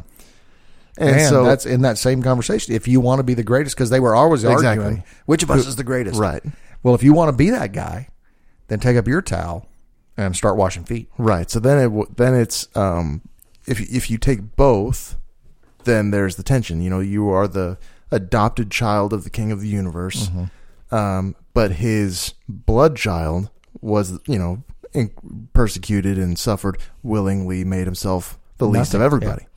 [0.98, 2.74] And, And, so that's in that same conversation.
[2.76, 4.68] If you want to be the greatest, because they were always Exactly.
[4.68, 6.20] arguing which of us is the greatest.
[6.20, 6.44] right,
[6.84, 8.10] Well, if you want to be that guy,
[8.68, 9.68] then take up your towel
[10.18, 11.10] and start washing feet.
[11.18, 11.50] right.
[11.50, 13.22] So then it then it's um,
[13.66, 15.18] if if you take both,
[15.86, 16.82] then there's the tension.
[16.82, 17.78] You know, you are the
[18.12, 20.30] adopted child of the King of the universe,
[20.92, 23.50] um, but his blood child
[23.82, 25.10] was you know in,
[25.54, 29.48] persecuted and suffered willingly, made himself the least of Nothing, everybody.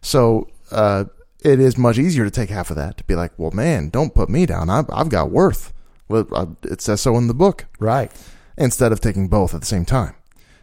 [0.00, 1.04] So uh,
[1.44, 4.14] it is much easier to take half of that to be like, well, man, don't
[4.14, 4.68] put me down.
[4.70, 5.72] I've, I've got worth.
[6.08, 7.66] Well, uh, It says so in the book.
[7.78, 8.10] Right.
[8.56, 10.14] instead of taking both at the same time.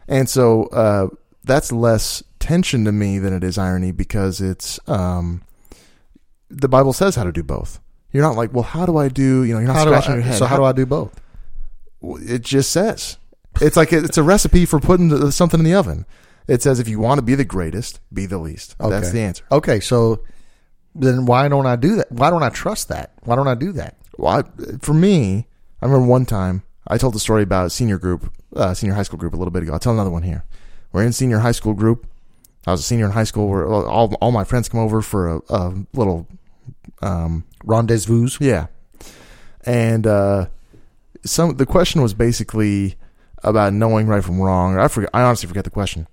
[0.08, 1.08] And so uh,
[1.44, 5.42] that's less tension to me than it is irony because it's um,
[6.50, 7.80] the Bible says how to do both.
[8.12, 9.42] You're not like, well, how do I do?
[9.44, 10.38] You know, you're not How scratching I, your head.
[10.38, 11.18] so how do I do both?
[12.02, 13.16] It just says
[13.60, 16.04] it's like it's a recipe for putting something in the oven.
[16.48, 18.76] It says if you want to be the greatest, be the least.
[18.78, 19.44] That's the answer.
[19.50, 20.22] Okay, so
[20.94, 22.10] then why don't I do that?
[22.12, 23.12] Why don't I trust that?
[23.24, 23.96] Why don't I do that?
[24.16, 25.46] Well, I, for me,
[25.82, 29.18] I remember one time I told the story about senior group, uh, senior high school
[29.18, 29.72] group a little bit ago.
[29.72, 30.44] I'll tell another one here.
[30.92, 32.06] We're in senior high school group.
[32.66, 35.36] I was a senior in high school where all, all my friends come over for
[35.36, 36.26] a, a little,
[37.02, 38.28] um, Rendezvous.
[38.40, 38.66] yeah.
[39.64, 40.46] And, uh,
[41.24, 42.94] some, the question was basically
[43.42, 44.78] about knowing right from wrong.
[44.78, 46.06] I forget, I honestly forget the question,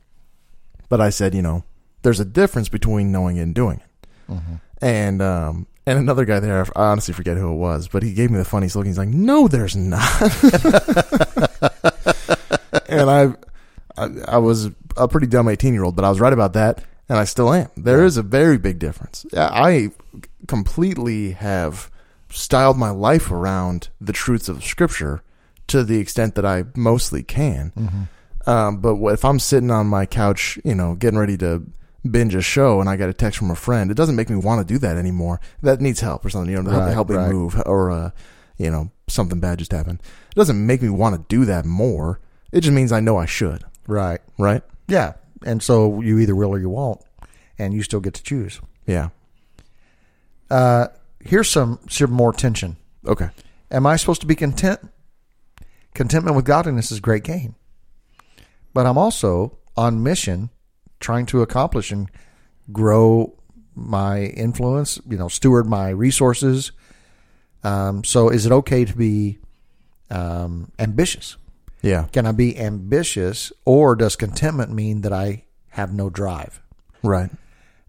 [0.89, 1.63] but I said, you know,
[2.01, 3.85] there's a difference between knowing it and doing it.
[4.81, 8.31] And um and another guy there, I honestly forget who it was, but he gave
[8.31, 8.85] me the funniest look.
[8.85, 10.21] He's like, "No, there's not."
[12.87, 13.33] and I,
[13.97, 16.83] I, I was a pretty dumb eighteen year old, but I was right about that,
[17.09, 17.69] and I still am.
[17.75, 19.25] There is a very big difference.
[19.35, 19.89] I
[20.47, 21.91] completely have
[22.29, 25.21] styled my life around the truths of Scripture
[25.67, 28.07] to the extent that I mostly can.
[28.45, 31.63] Um, but if I'm sitting on my couch, you know, getting ready to
[32.09, 34.35] binge a show and I got a text from a friend, it doesn't make me
[34.35, 35.39] want to do that anymore.
[35.61, 37.31] That needs help or something, you know, to help, Right, help me right.
[37.31, 38.11] move or, uh,
[38.57, 39.99] you know, something bad just happened.
[40.31, 42.19] It doesn't make me want to do that more.
[42.51, 44.19] It just means I know I should, Right.
[44.37, 44.61] right?
[44.87, 45.13] Yeah.
[45.45, 47.01] And so you either will or you won't,
[47.57, 48.59] and you still get to choose.
[48.85, 49.09] Yeah.
[50.49, 50.87] Uh,
[51.19, 52.75] here's some some more tension.
[53.05, 53.29] Okay.
[53.71, 54.79] Am I supposed to be content?
[55.93, 57.55] Contentment with godliness is great gain.
[58.73, 60.49] But I'm also on mission
[60.99, 62.09] trying to accomplish and
[62.71, 63.35] grow
[63.75, 66.71] my influence, you know, steward my resources.
[67.63, 69.39] Um, so is it okay to be
[70.09, 71.37] um, ambitious?
[71.81, 72.07] Yeah.
[72.11, 76.61] Can I be ambitious or does contentment mean that I have no drive?
[77.03, 77.29] Right.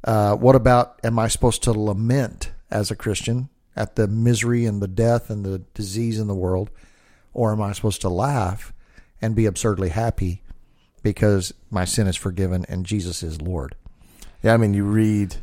[0.02, 4.82] Uh, what about am I supposed to lament as a Christian at the misery and
[4.82, 6.70] the death and the disease in the world?
[7.32, 8.72] Or am I supposed to laugh
[9.22, 10.42] and be absurdly happy
[11.04, 13.76] because my sin is forgiven and Jesus is Lord?
[14.42, 15.36] Yeah, I mean, you read,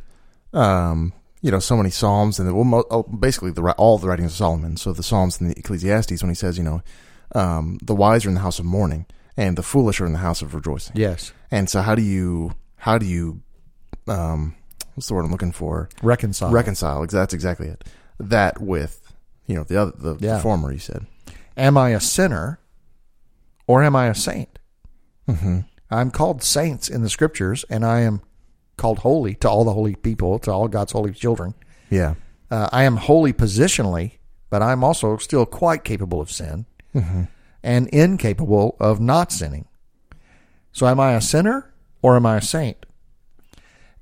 [0.53, 4.31] um, you know, so many Psalms and well, mo- oh, basically the all the writings
[4.33, 4.75] of Solomon.
[4.75, 6.81] So the Psalms and the Ecclesiastes, when he says, you know,
[7.33, 9.05] um, the wise are in the house of mourning
[9.37, 10.97] and the foolish are in the house of rejoicing.
[10.97, 11.31] Yes.
[11.49, 13.41] And so, how do you, how do you,
[14.07, 14.55] um,
[14.95, 15.89] what's the word I'm looking for?
[16.03, 16.51] Reconcile.
[16.51, 17.05] Reconcile.
[17.07, 17.83] That's exactly it.
[18.19, 19.01] That with,
[19.47, 20.35] you know, the other, the, Yeah.
[20.35, 20.71] the former.
[20.71, 21.05] You said.
[21.57, 22.59] am I a sinner
[23.67, 24.59] or am I a saint?
[25.27, 25.59] Mm-hmm.
[25.89, 28.21] I'm called saints in the scriptures, and I am
[28.77, 31.53] called holy to all the holy people, to all God's holy children.
[31.89, 32.15] Yeah.
[32.49, 34.13] Uh, I am holy positionally,
[34.49, 36.65] but I'm also still quite capable of sin
[37.63, 39.67] and incapable of not sinning.
[40.71, 42.85] So, am I a sinner or am I a saint?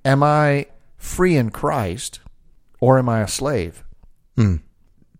[0.05, 2.19] Am I free in Christ
[2.79, 3.83] or am I a slave?
[4.37, 4.61] Mm.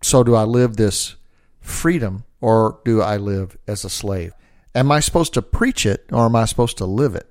[0.02, 1.16] So, do I live this
[1.60, 4.32] freedom or do I live as a slave?
[4.74, 7.26] Am I supposed to preach it or am I supposed to live it?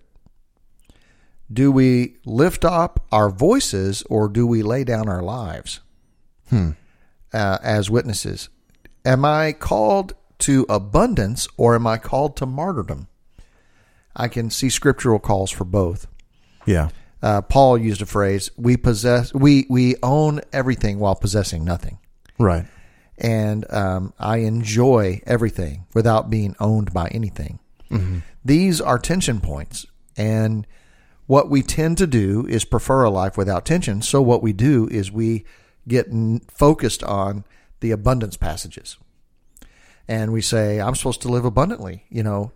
[1.51, 5.79] Do we lift up our voices or do we lay down our lives
[6.51, 6.73] uh,
[7.33, 8.49] as witnesses?
[9.05, 13.07] Am I called to abundance or am I called to martyrdom?
[14.15, 16.07] I can see scriptural calls for both.
[16.65, 16.89] Yeah.
[17.21, 21.99] Uh, Paul used a phrase: "We possess, we we own everything while possessing nothing."
[22.37, 22.65] Right.
[23.19, 27.59] And um, I enjoy everything without being owned by anything.
[28.45, 30.65] These are tension points, and
[31.27, 34.01] what we tend to do is prefer a life without tension.
[34.01, 35.45] So what we do is we
[35.87, 37.45] get n- focused on
[37.79, 38.97] the abundance passages,
[40.07, 42.51] and we say, "I'm supposed to live abundantly," you know.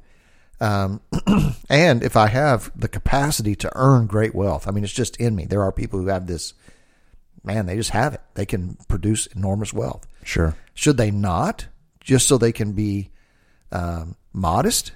[0.62, 1.02] Um,
[1.70, 5.36] and if I have the capacity to earn great wealth, I mean, it's just in
[5.36, 5.46] me.
[5.46, 6.54] There are people who have this
[7.44, 8.22] man, they just have it.
[8.36, 10.08] They can produce enormous wealth.
[10.26, 10.56] Sure.
[10.74, 11.68] Should they not,
[12.00, 13.12] just so they can be
[13.72, 14.94] um, modest?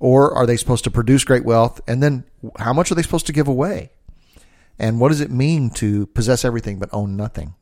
[0.00, 1.80] Or are they supposed to produce great wealth?
[1.86, 2.24] And then
[2.58, 3.90] how much are they supposed to give away?
[4.78, 7.54] And what does it mean to possess everything but own nothing?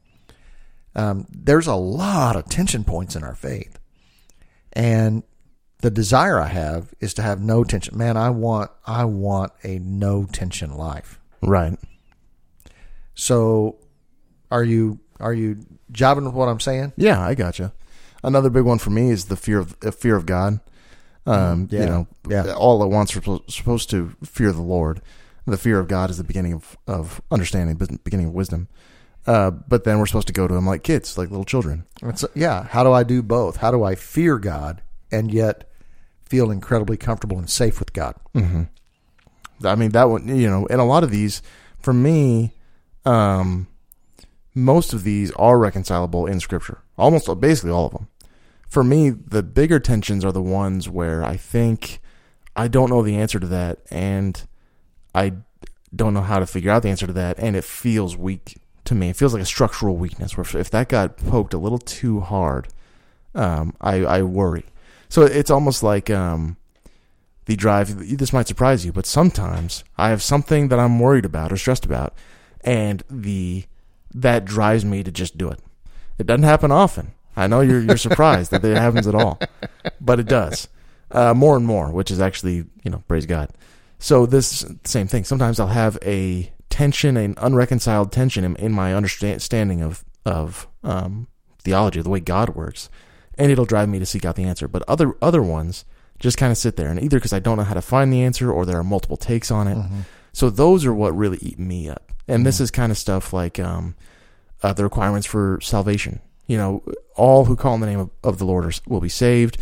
[0.97, 3.79] Um, there's a lot of tension points in our faith.
[4.73, 5.23] And
[5.85, 7.97] the desire I have is to have no tension.
[7.97, 11.20] Man, I want I want a no tension life.
[11.42, 11.79] Right.
[13.14, 13.77] So,
[14.51, 15.58] are you are you
[15.90, 16.92] jobbing with what I'm saying?
[16.96, 17.72] Yeah, I gotcha.
[18.22, 20.60] Another big one for me is the fear of uh, fear of God.
[21.26, 22.52] Um, yeah, you know, yeah.
[22.52, 25.00] all at once we're supposed- to fear the Lord.
[25.46, 28.68] The fear of God is the beginning of, of understanding, beginning of wisdom.
[29.26, 31.84] Uh, but then we're supposed to go to Him like kids, like little children.
[32.02, 32.64] It's, yeah.
[32.64, 33.56] How do I do both?
[33.56, 35.70] How do I fear God and yet
[36.26, 38.14] feel incredibly comfortable and safe with God?
[39.64, 41.42] I mean, that one, you know, and a lot of these,
[41.78, 42.52] for me,
[43.04, 43.66] um,
[44.55, 46.79] most of these are reconcilable in Scripture.
[46.97, 48.09] Almost, basically, all of them.
[48.69, 52.01] For me, the bigger tensions are the ones where I think
[52.57, 54.40] I don't know the answer to that, and
[55.14, 55.33] I
[55.95, 58.95] don't know how to figure out the answer to that, and it feels weak to
[58.95, 59.11] me.
[59.11, 60.37] It feels like a structural weakness.
[60.37, 62.69] Where if, that got poked a little too hard,
[63.35, 64.64] um, I, I worry.
[65.09, 66.57] So it's almost like um,
[67.47, 68.19] the drive.
[68.19, 71.85] This might surprise you, but sometimes I have something that I'm worried about or stressed
[71.85, 72.14] about,
[72.62, 73.64] and the
[74.14, 75.61] that drives me to just do it.
[76.18, 77.12] It doesn't happen often.
[77.37, 79.40] I know you're you're surprised that it happens at all,
[80.00, 80.68] but it does
[81.11, 83.50] uh, more and more, which is actually you know praise God.
[83.98, 85.24] So this same thing.
[85.24, 91.27] Sometimes I'll have a tension, an unreconciled tension in, in my understanding of of um,
[91.62, 92.88] theology, the way God works,
[93.37, 94.68] and it'll drive me to seek out the answer.
[94.68, 95.85] But other other ones
[96.20, 98.22] just kind of sit there, and either because I don't know how to find the
[98.22, 99.77] answer, or there are multiple takes on it.
[100.33, 102.12] So those are what really eat me up.
[102.26, 103.94] And this is kind of stuff like um,
[104.62, 106.20] uh, the requirements for salvation.
[106.46, 106.82] You know,
[107.16, 109.58] all who call on the name of, of the Lord are, will be saved,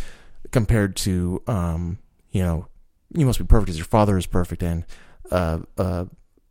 [0.51, 1.97] compared to, um,
[2.31, 2.67] you know,
[3.13, 4.85] you must be perfect as your Father is perfect, and
[5.31, 6.05] uh, uh,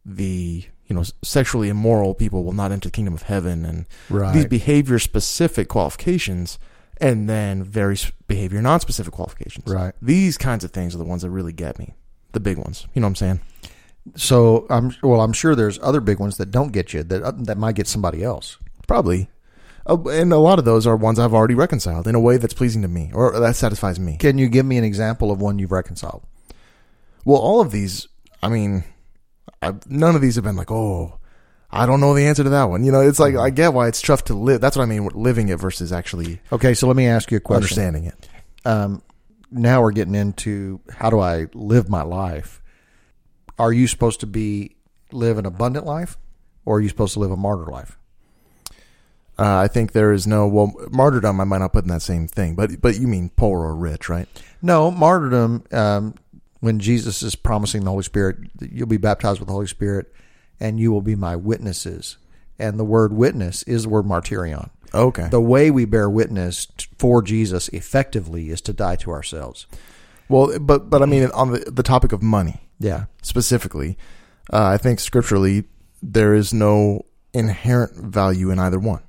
[0.04, 4.32] the you know sexually immoral people will not enter the kingdom of heaven, and Right.
[4.34, 6.58] these behavior specific qualifications,
[6.98, 7.96] and then very
[8.28, 9.66] behavior non specific qualifications.
[9.72, 9.94] Right.
[10.00, 11.94] These kinds of things are the ones that really get me,
[12.32, 12.86] the big ones.
[12.94, 13.40] You know what I'm saying?
[14.16, 15.20] So I'm well.
[15.20, 17.86] I'm sure there's other big ones that don't get you that uh, that might get
[17.86, 18.58] somebody else.
[18.86, 19.28] Probably.
[19.86, 22.54] Uh, and a lot of those are ones I've already reconciled in a way that's
[22.54, 24.16] pleasing to me or that satisfies me.
[24.16, 26.22] Can you give me an example of one you've reconciled?
[27.24, 28.06] Well, all of these,
[28.42, 28.84] I mean,
[29.60, 31.18] I, none of these have been like, oh,
[31.70, 32.84] I don't know the answer to that one.
[32.84, 34.60] You know, it's like, I get why it's tough to live.
[34.60, 37.40] That's what I mean, living it versus actually Okay, so let me ask you a
[37.40, 37.62] question.
[37.62, 38.28] understanding it.
[38.64, 39.02] um,
[39.50, 42.61] now we're getting into how do I live my life?
[43.58, 44.76] Are you supposed to be
[45.12, 46.16] live an abundant life,
[46.64, 47.98] or are you supposed to live a martyr life?
[49.38, 51.40] Uh, I think there is no well martyrdom.
[51.40, 54.08] I might not put in that same thing, but but you mean poor or rich,
[54.08, 54.28] right?
[54.60, 55.64] No, martyrdom.
[55.72, 56.14] Um,
[56.60, 60.12] when Jesus is promising the Holy Spirit, you'll be baptized with the Holy Spirit,
[60.60, 62.18] and you will be my witnesses.
[62.58, 64.70] And the word witness is the word martyrion.
[64.94, 65.26] Okay.
[65.28, 69.66] The way we bear witness for Jesus effectively is to die to ourselves.
[70.28, 73.04] well, but but I mean on the the topic of money Yeah.
[73.22, 73.96] specifically,
[74.52, 75.64] uh, I think scripturally
[76.02, 79.02] there is no inherent value in either one.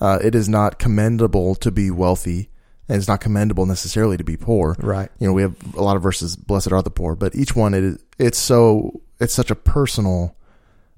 [0.00, 2.48] Uh, it is not commendable to be wealthy,
[2.88, 4.74] and it's not commendable necessarily to be poor.
[4.80, 5.10] Right.
[5.18, 7.74] You know, we have a lot of verses, "Blessed are the poor," but each one
[7.74, 10.36] it is it's so it's such a personal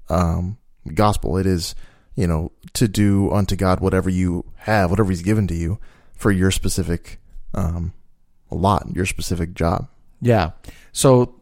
[0.09, 0.57] um,
[0.93, 1.37] gospel.
[1.37, 1.75] It is
[2.15, 5.79] you know to do unto God whatever you have, whatever He's given to you
[6.15, 7.19] for your specific
[7.53, 7.93] um,
[8.49, 9.89] lot, your specific job.
[10.21, 10.51] Yeah.
[10.93, 11.35] So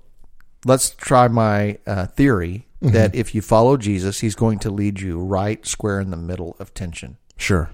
[0.66, 5.20] let's try my uh, theory that if you follow Jesus, he's going to lead you
[5.20, 7.18] right square in the middle of tension.
[7.38, 7.70] Sure.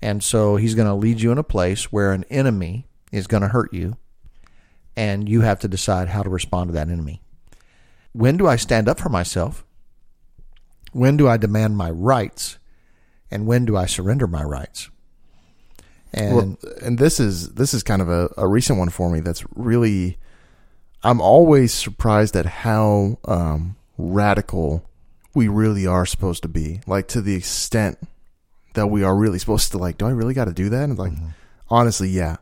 [0.00, 3.42] And so he's going to lead you in a place where an enemy is going
[3.42, 3.96] to hurt you,
[4.94, 7.22] and you have to decide how to respond to that enemy.
[8.12, 9.64] When do I stand up for myself?
[10.92, 12.58] When do I demand my rights?
[13.30, 14.88] And when do I surrender my rights?
[16.12, 19.20] And well, and this is this is kind of a, a recent one for me.
[19.20, 20.18] That's really,
[21.06, 24.90] I'm always surprised at how um, radical
[25.34, 26.80] we really are supposed to be.
[26.84, 27.98] Like to the extent
[28.74, 29.98] that we are really supposed to like.
[29.98, 30.82] Do I really got to do that?
[30.82, 31.12] And like,
[31.70, 32.38] honestly, yeah.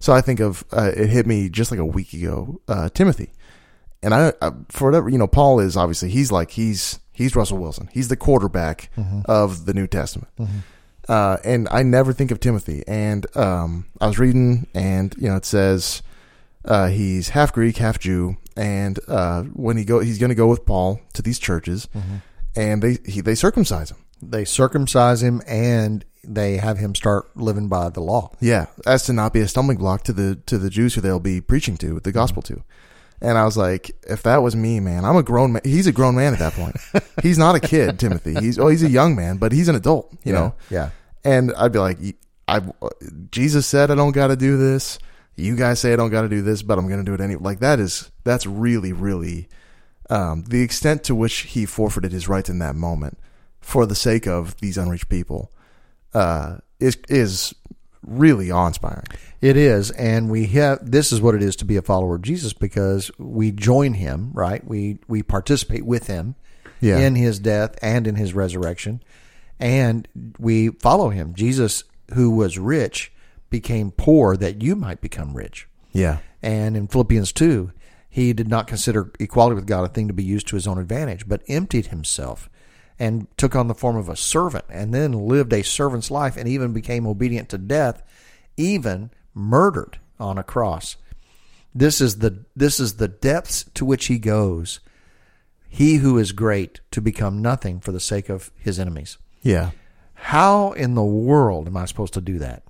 [0.00, 2.60] So I think of uh, it hit me just like a week ago.
[2.66, 3.32] Uh, Timothy,
[4.02, 7.58] and I, I for whatever you know, Paul is obviously he's like he's he's Russell
[7.58, 7.88] Wilson.
[7.92, 8.90] He's the quarterback
[9.26, 10.32] of the New Testament.
[11.08, 12.82] Uh, and I never think of Timothy.
[12.88, 16.02] And um, I was reading, and you know, it says
[16.64, 20.46] uh, he's half Greek, half Jew, and uh, when he go, he's going to go
[20.48, 21.88] with Paul to these churches,
[22.56, 23.98] and they he, they circumcise him.
[24.22, 28.32] they circumcise him and they have him start living by the law.
[28.40, 31.20] Yeah, as to not be a stumbling block to the to the Jews who they'll
[31.20, 32.62] be preaching to the gospel to.
[33.20, 35.62] And I was like, if that was me, man, I'm a grown man.
[35.64, 36.76] He's a grown man at that point.
[37.22, 38.34] he's not a kid, Timothy.
[38.34, 40.54] He's oh, he's a young man, but he's an adult, you know.
[40.70, 40.90] Yeah.
[41.24, 41.98] And I'd be like,
[42.46, 42.60] I
[43.30, 44.98] Jesus said I don't got to do this.
[45.38, 47.20] You guys say I don't got to do this, but I'm going to do it
[47.20, 47.42] anyway.
[47.42, 49.48] Like that is that's really really
[50.10, 53.18] um, the extent to which he forfeited his rights in that moment
[53.60, 55.52] for the sake of these unreached people
[56.14, 57.54] uh, is is
[58.06, 59.04] really awe inspiring.
[59.40, 62.22] It is, and we have this is what it is to be a follower of
[62.22, 64.64] Jesus because we join him, right?
[64.66, 66.34] We we participate with him
[66.80, 66.98] Yeah.
[66.98, 69.02] in his death and in his resurrection,
[69.60, 71.34] and we follow him.
[71.34, 73.12] Jesus, who was rich,
[73.50, 75.68] became poor that you might become rich.
[75.92, 77.72] Yeah, And in Philippians 2,
[78.10, 80.78] he did not consider equality with God a thing to be used to his own
[80.78, 82.48] advantage, but emptied himself
[82.98, 86.48] and took on the form of a servant and then lived a servant's life and
[86.48, 88.02] even became obedient to death,
[88.56, 90.96] even murdered on a cross.
[91.74, 94.80] This is the this is the depths to which he goes.
[95.68, 99.18] He who is great to become nothing for the sake of his enemies.
[99.42, 99.70] yeah,
[100.14, 102.62] How in the world am I supposed to do that?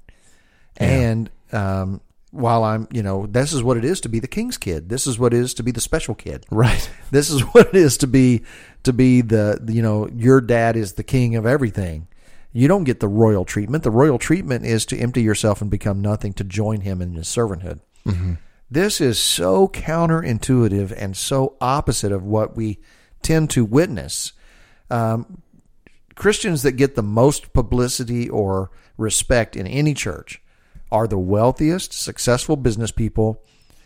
[0.87, 4.57] And um, while I'm, you know, this is what it is to be the king's
[4.57, 4.88] kid.
[4.88, 6.47] This is what it is to be the special kid.
[6.51, 6.91] right.
[7.11, 8.43] This is what it is to be
[8.83, 12.07] to be the, you know, your dad is the king of everything.
[12.53, 13.83] You don't get the royal treatment.
[13.83, 17.27] The royal treatment is to empty yourself and become nothing to join him in his
[17.27, 17.81] servanthood.
[18.71, 22.79] This is so counterintuitive and so opposite of what we
[23.23, 24.33] tend to witness.
[24.91, 25.43] Um,
[26.14, 30.43] Christians that get the most publicity or respect in any church
[30.90, 33.42] are the wealthiest, successful business people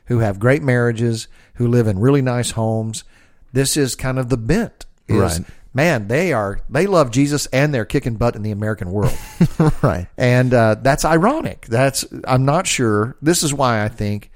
[0.07, 3.05] who have great marriages, who live in really nice homes.
[3.53, 4.87] This is kind of the bent.
[5.09, 5.41] Is, Right.
[5.75, 9.17] Man, they are they love Jesus and they're kicking butt in the American world.
[9.83, 10.07] right.
[10.19, 11.65] And uh, that's ironic.
[11.67, 13.17] That's I'm not sure.
[13.23, 14.31] This is why I think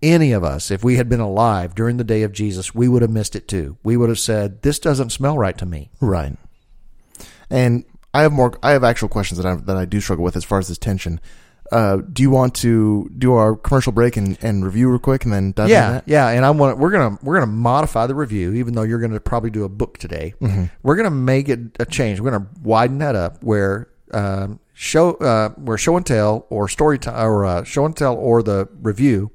[0.00, 3.02] any of us, if we had been alive during the day of Jesus, we would
[3.02, 3.78] have missed it too.
[3.82, 6.36] We would have said, "This doesn't smell right to me." Right.
[7.50, 8.56] And I have more.
[8.62, 10.78] I have actual questions that I that I do struggle with as far as this
[10.78, 11.20] tension.
[11.74, 15.32] Uh, do you want to do our commercial break and, and review real quick and
[15.32, 16.04] then dive into Yeah, that?
[16.06, 16.28] yeah.
[16.28, 19.50] And I want we're gonna we're gonna modify the review, even though you're gonna probably
[19.50, 20.34] do a book today.
[20.84, 22.20] We're gonna make it a change.
[22.20, 26.98] We're gonna widen that up where um, show uh, where show and tell or story
[26.98, 29.32] time or uh, show and tell or the review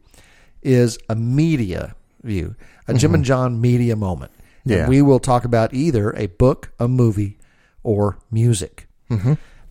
[0.63, 2.55] is a media view,
[2.87, 4.31] a Jim and John media moment.
[4.65, 4.77] Yeah.
[4.81, 7.37] And we will talk about either a book, a movie,
[7.83, 8.87] or music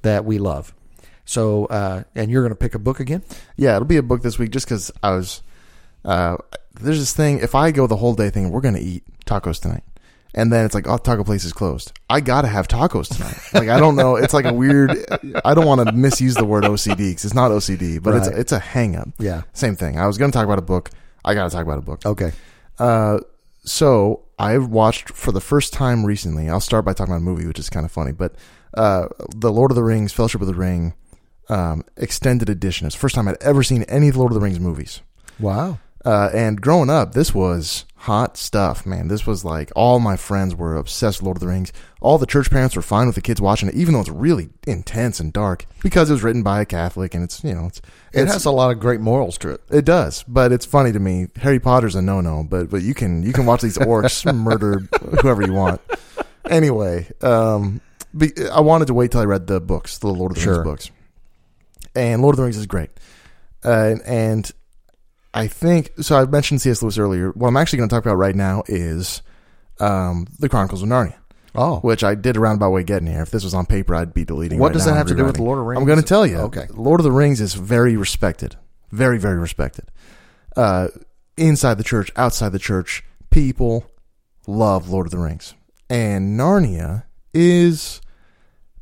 [0.03, 0.75] that we love.
[1.29, 3.23] So, uh, and you're going to pick a book again?
[3.59, 5.43] Yeah, it'll be a book this week just because I was.
[6.03, 6.39] Uh,
[6.81, 7.41] there's this thing.
[7.41, 9.83] If I go the whole day thing, we're going to eat tacos tonight,
[10.35, 11.93] and then it's like, oh, taco place is closed.
[12.09, 13.39] I gotta have tacos tonight.
[13.53, 14.17] like I don't know.
[14.17, 14.91] It's like a weird.
[15.45, 18.39] I don't want to misuse the word OCD because it's not OCD, but it's Right.
[18.39, 19.09] it's a hang up.
[19.19, 19.43] Yeah.
[19.53, 19.99] Same thing.
[19.99, 20.89] I was gonna talk about a book.
[21.27, 22.07] I gotta talk about a book.
[22.07, 22.33] Okay.
[22.79, 23.19] Uh,
[23.65, 26.49] so I watched for the first time recently.
[26.49, 28.35] I'll start by talking about a movie, which is kind of funny, but
[28.73, 30.95] uh, the Lord of the Rings, Fellowship of the Ring,
[31.49, 32.87] um, extended edition.
[32.87, 35.01] It's the first time I'd ever seen any of the Lord of the Rings movies.
[35.39, 35.79] Wow.
[36.05, 39.09] Uh, and growing up, this was hot stuff, man.
[39.09, 41.73] This was like all my friends were obsessed with Lord of the Rings.
[42.01, 44.49] All the church parents were fine with the kids watching it, even though it's really
[44.67, 47.79] intense and dark because it was written by a Catholic and it's you know it's
[48.13, 49.61] It it's- has a lot of great morals to it.
[49.71, 51.27] it does, but it's funny to me.
[51.37, 54.89] Harry Potter's a no-no, but but you can you can watch these orcs murder
[55.21, 55.81] whoever you want.
[56.49, 57.81] Anyway, um,
[58.17, 60.55] be, I wanted to wait till I read the books, the Lord of the Sure.
[60.63, 60.91] Rings books,
[61.99, 62.91] and Lord of the Rings is great.
[63.65, 64.51] Uh, and
[65.35, 66.17] I think so.
[66.17, 66.81] I mentioned C.S.
[66.83, 67.31] Lewis earlier.
[67.33, 69.23] What I'm actually going to talk about right now is
[69.81, 71.15] um, the Chronicles of Narnia,
[71.55, 71.81] Oh.
[71.81, 73.23] which I did a roundabout way getting here.
[73.23, 74.59] If this was on paper, I'd be deleting.
[74.59, 75.81] What right does that have to do with Lord of the Rings?
[75.81, 76.37] I'm going to tell you.
[76.39, 76.67] Okay.
[76.71, 78.57] Lord of the Rings is very respected,
[78.93, 79.87] very very respected.
[80.57, 80.89] Uh,
[81.37, 83.91] inside the church, outside the church, people
[84.47, 85.55] love Lord of the Rings,
[85.91, 88.01] and Narnia is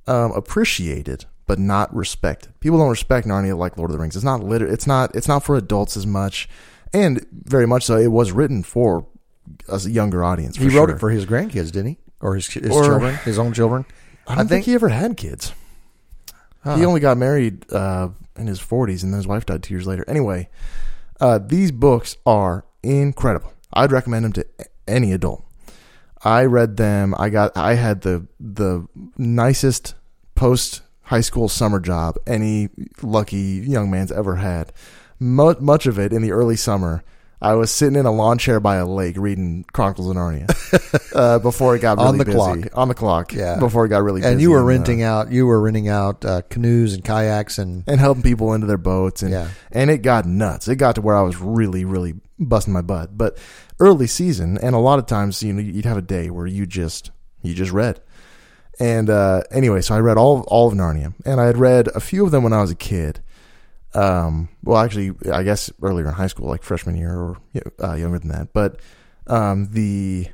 [0.07, 2.53] um, appreciated but not respected.
[2.61, 4.17] People don't respect Narnia like Lord of the Rings.
[4.17, 5.15] It's not liter- It's not.
[5.15, 6.49] It's not for adults as much,
[6.93, 7.97] and very much so.
[7.97, 9.07] It was written for
[9.69, 10.57] a younger audience.
[10.57, 10.97] He wrote sure.
[10.97, 11.99] it for his grandkids, didn't he?
[12.21, 13.85] Or his, his Or- children, his own children?
[14.27, 15.53] I don't think, he ever had kids.
[16.65, 16.77] Huh.
[16.77, 19.87] He only got married uh, in his 40s, and then his wife died two years
[19.87, 20.05] later.
[20.09, 20.49] Anyway,
[21.21, 23.53] uh, these books are incredible.
[23.73, 24.47] I'd recommend them to
[24.89, 25.45] any adult.
[26.25, 27.15] I read them.
[27.17, 27.57] I got.
[27.57, 29.95] I had the the nicest
[30.35, 32.69] post high school summer job any
[33.03, 33.37] lucky
[33.67, 34.73] young man's ever had.
[35.19, 37.03] Mu much of it in the early summer.
[37.41, 40.49] I was sitting in a lawn chair by a lake reading Chronicles of Narnia
[41.15, 42.37] uh, before it got really On the busy.
[42.37, 42.59] clock.
[42.73, 43.59] On the clock, Yeah.
[43.59, 46.25] Before it got really busy, and you were uh, renting out you were renting out
[46.25, 49.49] uh, canoes and kayaks and and helping people into their boats and Yeah.
[49.71, 50.67] and it got nuts.
[50.67, 53.17] It got to where I was really really busting my butt.
[53.17, 53.37] But
[53.81, 56.65] early season and a lot of times you know you'd have a day where you
[56.67, 57.11] just
[57.43, 58.01] you just read.
[58.79, 62.01] And uh, anyway, so I read all all of Narnia, and I had read a
[62.01, 63.21] few of them when I was a kid.
[63.95, 67.37] Um, well, actually, I guess earlier in high school, like freshman year or
[67.83, 68.53] uh, younger than that.
[68.53, 68.81] But
[69.27, 70.29] um, the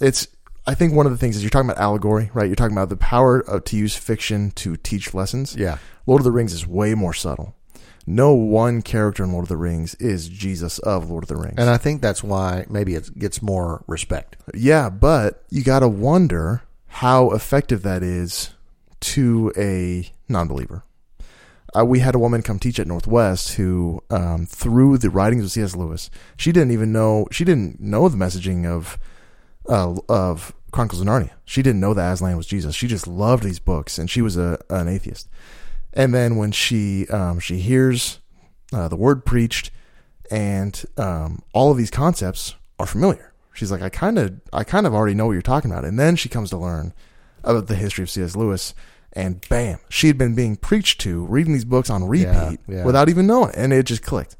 [0.00, 0.28] it's
[0.66, 2.46] I think one of the things is you're talking about allegory, right?
[2.46, 5.54] You're talking about the power of, to use fiction to teach lessons.
[5.56, 7.54] yeah Lord of the Rings is way more subtle.
[8.06, 11.56] No one character in Lord of the Rings is Jesus of Lord of the Rings.
[11.58, 15.88] and i think that's why maybe it gets more respect yeah, but you got to
[15.88, 16.62] wonder
[16.98, 18.50] how effective that is
[18.98, 20.82] to a non-believer.
[21.76, 25.52] Uh, we had a woman come teach at Northwest who, um, through the writings of
[25.52, 25.76] C.S.
[25.76, 28.98] Lewis, she didn't even know she didn't know the messaging of
[29.68, 31.30] uh, of Chronicles of Narnia.
[31.44, 32.74] She didn't know that Aslan was Jesus.
[32.74, 35.28] She just loved these books, and she was a an atheist.
[35.92, 38.18] And then when she um, she hears
[38.72, 39.70] uh, the word preached,
[40.32, 43.27] and um, all of these concepts are familiar.
[43.58, 45.84] She's like, I kind of I kind of already know what you're talking about.
[45.84, 46.94] And then she comes to learn
[47.42, 48.36] about the history of C.S.
[48.36, 48.72] Lewis,
[49.14, 52.84] and bam, she had been being preached to, reading these books on repeat Yeah, yeah.
[52.84, 54.36] without even knowing, it, and it just clicked.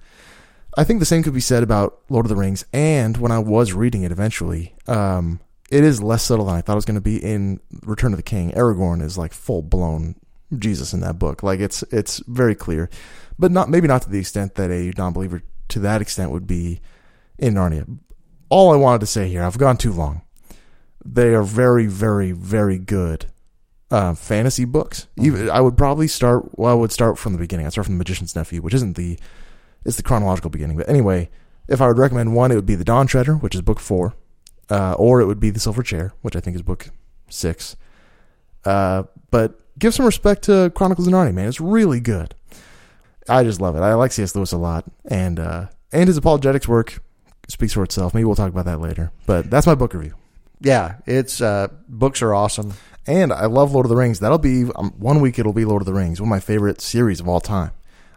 [0.77, 3.41] I think the same could be said about Lord of the Rings, and when I
[3.41, 6.95] was reading it eventually, um, it is less subtle than I thought it was going
[6.95, 7.16] to be.
[7.16, 10.14] In Return of the King, Aragorn is like full blown
[10.57, 11.43] Jesus in that book.
[11.43, 12.89] Like it's it's very clear,
[13.37, 16.47] but not maybe not to the extent that a non believer to that extent would
[16.47, 16.81] be
[17.37, 17.99] in Narnia.
[18.51, 20.22] All I wanted to say here, I've gone too long.
[21.05, 23.26] They are very, very, very good
[23.90, 25.07] uh, fantasy books.
[25.16, 26.59] Even I would probably start.
[26.59, 27.66] Well, I would start from the beginning.
[27.66, 29.18] I'd start from the Magician's Nephew, which isn't the
[29.84, 30.76] it's the chronological beginning.
[30.76, 31.30] But anyway,
[31.68, 34.14] if I would recommend one, it would be the Dawn Treader, which is book four,
[34.70, 36.90] uh, or it would be the Silver Chair, which I think is book
[37.28, 37.76] six.
[38.64, 41.49] Uh, but give some respect to Chronicles of Narnia, man.
[41.49, 42.34] It's really good.
[43.28, 43.80] I just love it.
[43.80, 44.34] I like C.S.
[44.34, 47.03] Lewis a lot, and uh, and his apologetics work
[47.49, 48.14] speaks for itself.
[48.14, 49.11] Maybe we'll talk about that later.
[49.26, 50.14] But that's my book review.
[50.61, 52.74] yeah it's uh books are awesome
[53.07, 54.20] And I love Lord of the Rings.
[54.20, 55.38] That'll be um, one week.
[55.38, 57.70] It'll be Lord of the Rings, one of my favorite series of all time.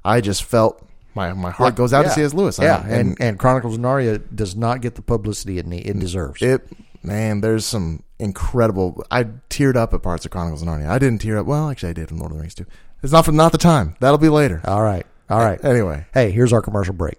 [0.03, 2.09] I just felt my my heart goes out Yeah.
[2.09, 2.33] to C.S.
[2.33, 2.59] Lewis.
[2.59, 6.41] I- yeah and, and chronicles of narnia does not get the publicity it it deserves
[6.41, 6.67] it
[7.03, 9.03] man, there's some incredible.
[9.09, 10.87] I teared up at parts of Chronicles of Narnia.
[10.87, 11.47] I didn't tear up.
[11.47, 12.65] Well, actually, I did in Lord of the Rings too.
[13.01, 13.95] It's not for not the time.
[13.99, 14.61] That'll be later.
[14.65, 17.17] all right all right Anyway, hey here's our commercial break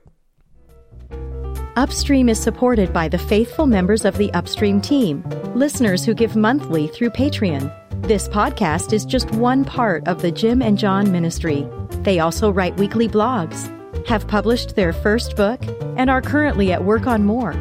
[1.76, 6.86] Upstream is supported by the faithful members of the Upstream team, listeners who give monthly
[6.86, 7.72] through Patreon.
[8.06, 11.66] This podcast is just one part of the Jim and John ministry.
[12.02, 13.70] They also write weekly blogs,
[14.06, 15.64] have published their first book,
[15.96, 17.54] and are currently at work on more.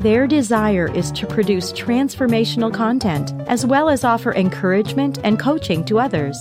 [0.00, 6.00] Their desire is to produce transformational content as well as offer encouragement and coaching to
[6.00, 6.36] others.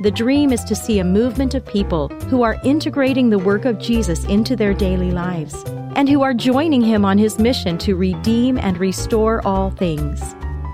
[0.00, 3.80] The dream is to see a movement of people who are integrating the work of
[3.80, 5.64] Jesus into their daily lives
[5.96, 10.22] and who are joining him on his mission to redeem and restore all things.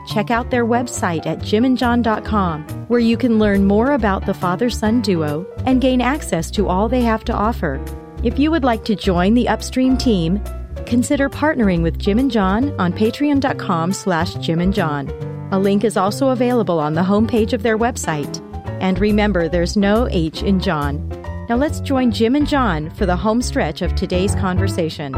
[0.06, 5.00] Check out their website at jimandjohn.com, where you can learn more about the father son
[5.00, 7.82] duo and gain access to all they have to offer.
[8.22, 10.38] If you would like to join the upstream team,
[10.84, 15.08] consider partnering with Jim and John on patreon.com slash Jim and John.
[15.50, 18.43] A link is also available on the homepage of their website.
[18.84, 21.08] And remember, there's no H in John.
[21.48, 25.14] Now let's join Jim and John for the home stretch of today's conversation.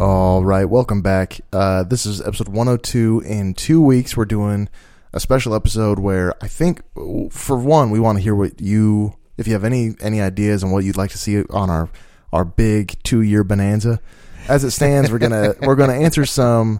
[0.00, 1.40] All right, welcome back.
[1.52, 3.24] Uh, this is episode 102.
[3.26, 4.68] In two weeks, we're doing
[5.12, 6.82] a special episode where I think,
[7.32, 10.70] for one, we want to hear what you, if you have any any ideas on
[10.70, 11.90] what you'd like to see on our
[12.32, 14.00] our big two year bonanza.
[14.46, 16.78] As it stands, we're gonna we're gonna answer some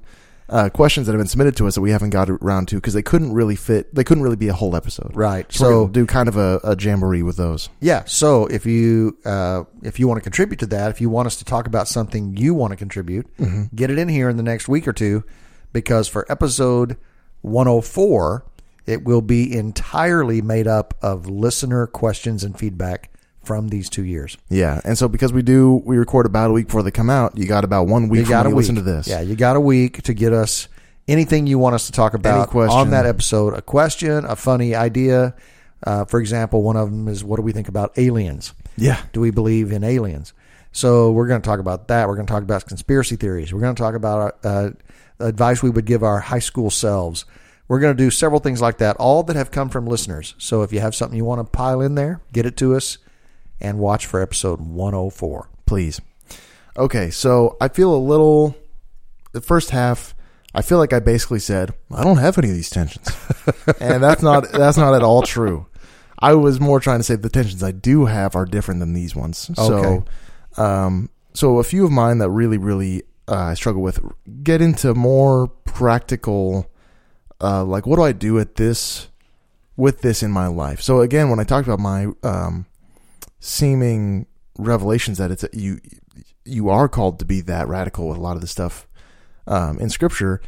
[0.51, 2.93] uh, questions that have been submitted to us that we haven't got around to because
[2.93, 3.95] they couldn't really fit.
[3.95, 5.13] They couldn't really be a whole episode.
[5.15, 5.51] Right.
[5.53, 7.69] So, So do kind of a, a jamboree with those.
[7.81, 8.05] yeah.
[8.05, 11.37] So if you uh, if you want to contribute to that, if you want us
[11.37, 13.27] to talk about something you want to contribute,
[13.75, 15.25] get it in here in the next week or two,
[15.73, 16.97] because for episode
[17.43, 18.45] 104,
[18.87, 23.11] it will be entirely made up of listener questions and feedback
[23.43, 24.37] from these two years.
[24.49, 27.37] Yeah, and so because we do, we record about a week before they come out.
[27.39, 28.63] You got about one week You got from a when you week.
[28.63, 29.09] listen to this.
[29.09, 30.69] Yeah, you got a week to get us
[31.09, 33.55] anything you want us to talk about on that episode.
[33.55, 35.35] A question, a funny idea.
[35.83, 38.53] Uh, for example, one of them is, "What do we think about aliens?
[38.77, 40.33] yeah, Do we believe in aliens?"
[40.73, 42.07] So we're going to talk about that.
[42.07, 43.53] We're going to talk about conspiracy theories.
[43.53, 44.71] We're going to talk about uh,
[45.19, 47.25] advice we would give our high school selves.
[47.67, 50.35] We're going to do several things like that, all that have come from listeners.
[50.39, 52.99] So if you have something you want to pile in there, get it to us
[53.61, 55.49] and watch for episode 104.
[55.67, 56.01] please.
[56.77, 58.57] Okay, so I feel a little.
[59.33, 60.15] The first half,
[60.55, 63.09] I feel like I basically said I don't have any of these tensions,
[63.81, 65.67] and that's not that's not at all true.
[66.19, 69.17] I was more trying to say the tensions I do have are different than these
[69.17, 69.51] ones.
[69.59, 70.05] Okay.
[70.57, 74.01] So, um, so a few of mine that really, really uh, I struggle with
[74.43, 76.71] get into more practical,
[77.41, 79.09] uh, like what do I do at this
[79.77, 80.81] with this in my life?
[80.81, 82.67] So again, when I talked about my um,
[83.41, 84.27] seeming
[84.59, 85.81] revelations that it's you
[86.45, 88.87] you are called to be that radical with a lot of the stuff
[89.47, 90.41] um, in scripture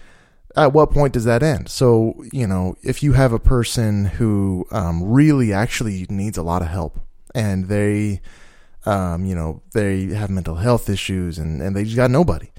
[0.57, 1.69] at what point does that end?
[1.69, 6.63] So you know if you have a person who um, really actually needs a lot
[6.63, 6.99] of help
[7.35, 8.21] and they
[8.85, 12.51] um, you know they have mental health issues and, and they just got nobody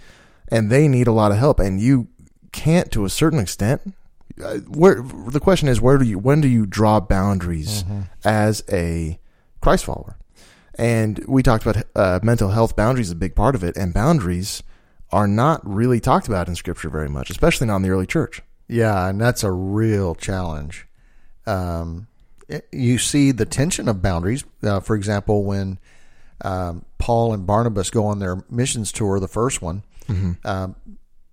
[0.47, 2.07] and they need a lot of help and you
[2.51, 3.93] can't to a certain extent
[4.43, 7.83] uh, where the question is where do you when do you draw boundaries
[8.23, 9.19] as a
[9.61, 10.17] Christ follower
[10.77, 14.63] and we talked about uh, mental health boundaries, a big part of it, and boundaries
[15.11, 18.41] are not really talked about in Scripture very much, especially not in the early church.
[18.67, 20.87] Yeah, and that's a real challenge.
[21.45, 22.07] Um,
[22.47, 24.43] it- you see the tension of boundaries.
[24.63, 25.77] Uh, for example, when
[26.41, 29.83] um, Paul and Barnabas go on their missions tour, the first one,
[30.43, 30.75] um,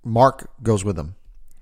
[0.05, 1.15] Mark goes with them,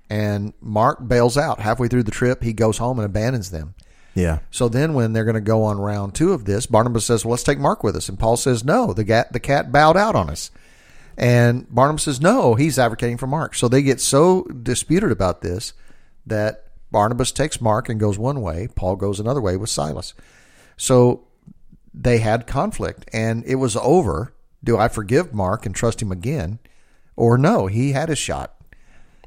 [0.09, 2.43] and Mark bails out halfway through the trip.
[2.43, 3.75] He goes home and abandons them.
[4.15, 7.23] Yeah, So then, when they're going to go on round two of this, Barnabas says,
[7.23, 9.95] "Well, let's take Mark with us," and Paul says, "No, the cat the cat bowed
[9.95, 10.51] out on us."
[11.17, 15.73] And Barnabas says, "No, he's advocating for Mark." So they get so disputed about this
[16.25, 20.13] that Barnabas takes Mark and goes one way, Paul goes another way with Silas.
[20.75, 21.21] So
[21.93, 24.33] they had conflict, and it was over.
[24.63, 26.59] Do I forgive Mark and trust him again,
[27.15, 27.67] or no?
[27.67, 28.55] He had his shot.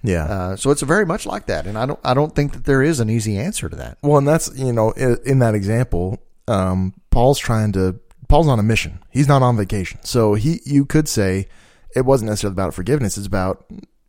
[0.03, 0.25] Yeah.
[0.25, 2.83] Uh, so it's very much like that, and I don't I don't think that there
[2.83, 3.99] is an easy answer to that.
[4.03, 8.59] well, and that's you know in, in that example, um, Paul's trying to Paul's on
[8.59, 8.99] a mission.
[9.11, 11.49] He's not on vacation, so he you could say
[11.95, 13.17] it wasn't necessarily about forgiveness.
[13.19, 13.65] It's about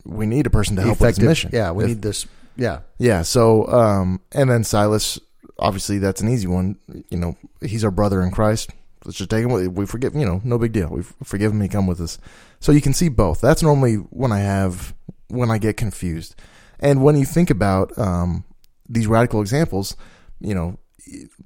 [0.05, 1.49] we need a person to help with his mission.
[1.53, 2.25] Yeah, we If- need this.
[2.55, 3.23] Yeah, Yeah.
[3.23, 5.19] So, um, and then Silas,
[5.57, 6.77] obviously that's an easy one.
[7.09, 8.69] You know, he's our brother in Christ.
[9.05, 9.73] Let's just take him.
[9.73, 10.89] We forgive, you know, no big deal.
[10.89, 11.61] We forgive him.
[11.61, 12.19] He come with us.
[12.59, 13.41] So you can see both.
[13.41, 14.93] That's normally when I have,
[15.33, 16.35] when I get confused.
[16.79, 18.43] And when you think about, um,
[18.87, 19.95] these radical examples,
[20.39, 20.77] you know,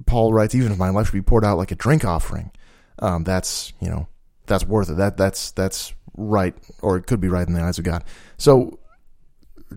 [0.06, 2.52] Paul writes, even if my life should be poured out like a drink offering,
[3.00, 4.08] um, that's, you know,
[4.46, 4.98] that's worth it.
[4.98, 6.56] That, that's, that's right.
[6.82, 8.04] Or it could be right in the eyes of God.
[8.38, 8.80] So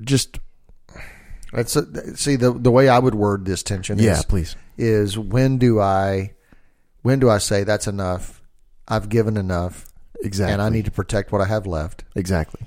[0.03, 0.39] just,
[1.53, 3.99] That's a, see the the way I would word this tension.
[3.99, 4.55] yeah, is, please.
[4.79, 6.35] is when do I
[7.03, 8.41] when do I say that's enough?
[8.87, 9.87] I've given enough,
[10.23, 10.53] Exactly.
[10.53, 12.05] and I need to protect what I have left.
[12.15, 12.61] Exactly.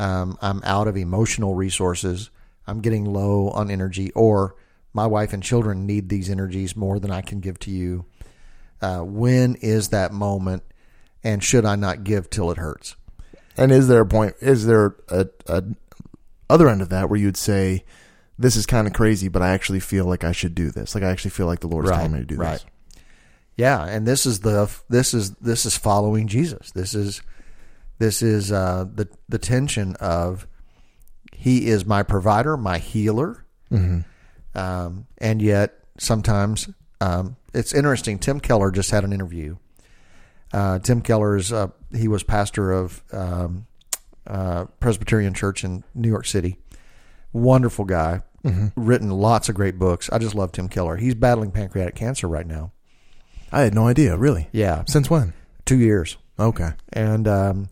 [0.00, 2.30] Um, I'm out of emotional resources.
[2.66, 4.56] I'm getting low on energy, or
[4.94, 8.06] my wife and children need these energies more than I can give to you.
[8.80, 10.62] Uh, when is that moment,
[11.22, 12.96] and should I not give till it hurts?
[13.58, 14.36] And is there a point?
[14.40, 15.64] Is there a, a
[16.48, 17.84] other end of that where you'd say,
[18.38, 20.94] "This is kind of crazy, but I actually feel like I should do this.
[20.94, 22.52] Like I actually feel like the Lord is telling me to do right.
[22.52, 22.64] this."
[23.58, 26.70] Yeah, and this is the this is this is following Jesus.
[26.70, 27.20] This is
[28.00, 30.48] this is uh, the the tension of
[31.32, 33.44] He is my provider, my healer,
[34.54, 36.68] um, and yet sometimes
[37.00, 38.18] um, it's interesting.
[38.18, 39.56] Tim Keller just had an interview.
[40.52, 43.66] Uh, Tim Keller is uh, he was pastor of um,
[44.26, 46.56] uh, Presbyterian Church in New York City.
[47.32, 48.22] Wonderful guy,
[48.74, 50.10] written lots of great books.
[50.12, 50.96] I just love Tim Keller.
[50.96, 52.72] He's battling pancreatic cancer right now.
[53.52, 54.48] I had no idea, really.
[54.52, 55.32] Yeah, Since when?
[55.64, 56.16] two years.
[56.40, 56.70] Okay.
[56.92, 57.68] and um,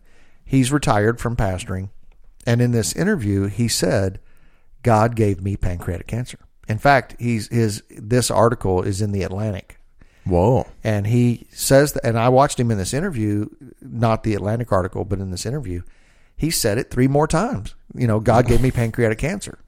[0.49, 1.89] he's retired from pastoring.
[2.45, 4.19] And in this interview, he said,
[4.81, 9.79] "God gave me pancreatic cancer." In fact, he's his this article is in the Atlantic,
[10.25, 10.65] Whoa.
[10.83, 12.05] and he says that.
[12.05, 13.47] And I watched him in this interview,
[13.81, 15.83] not the Atlantic article, but in this interview,
[16.35, 17.75] he said it three more times.
[17.93, 19.59] You know, God gave me pancreatic cancer,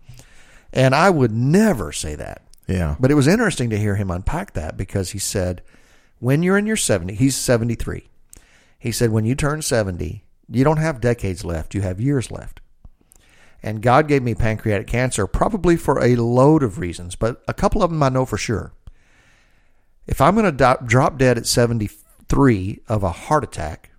[0.74, 2.42] and I would never say that.
[2.68, 2.96] Yeah.
[3.00, 5.62] But it was interesting to hear him unpack that because he said,
[6.20, 8.08] when you're in your 70, he's 73.
[8.80, 12.62] He said, when you turn 70, you don't have decades left, you have years left.
[13.64, 17.84] And God gave me pancreatic cancer probably for a load of reasons, but a couple
[17.84, 18.74] of them I know for sure.
[20.08, 23.92] If I'm going to drop dead at 73 of a heart attack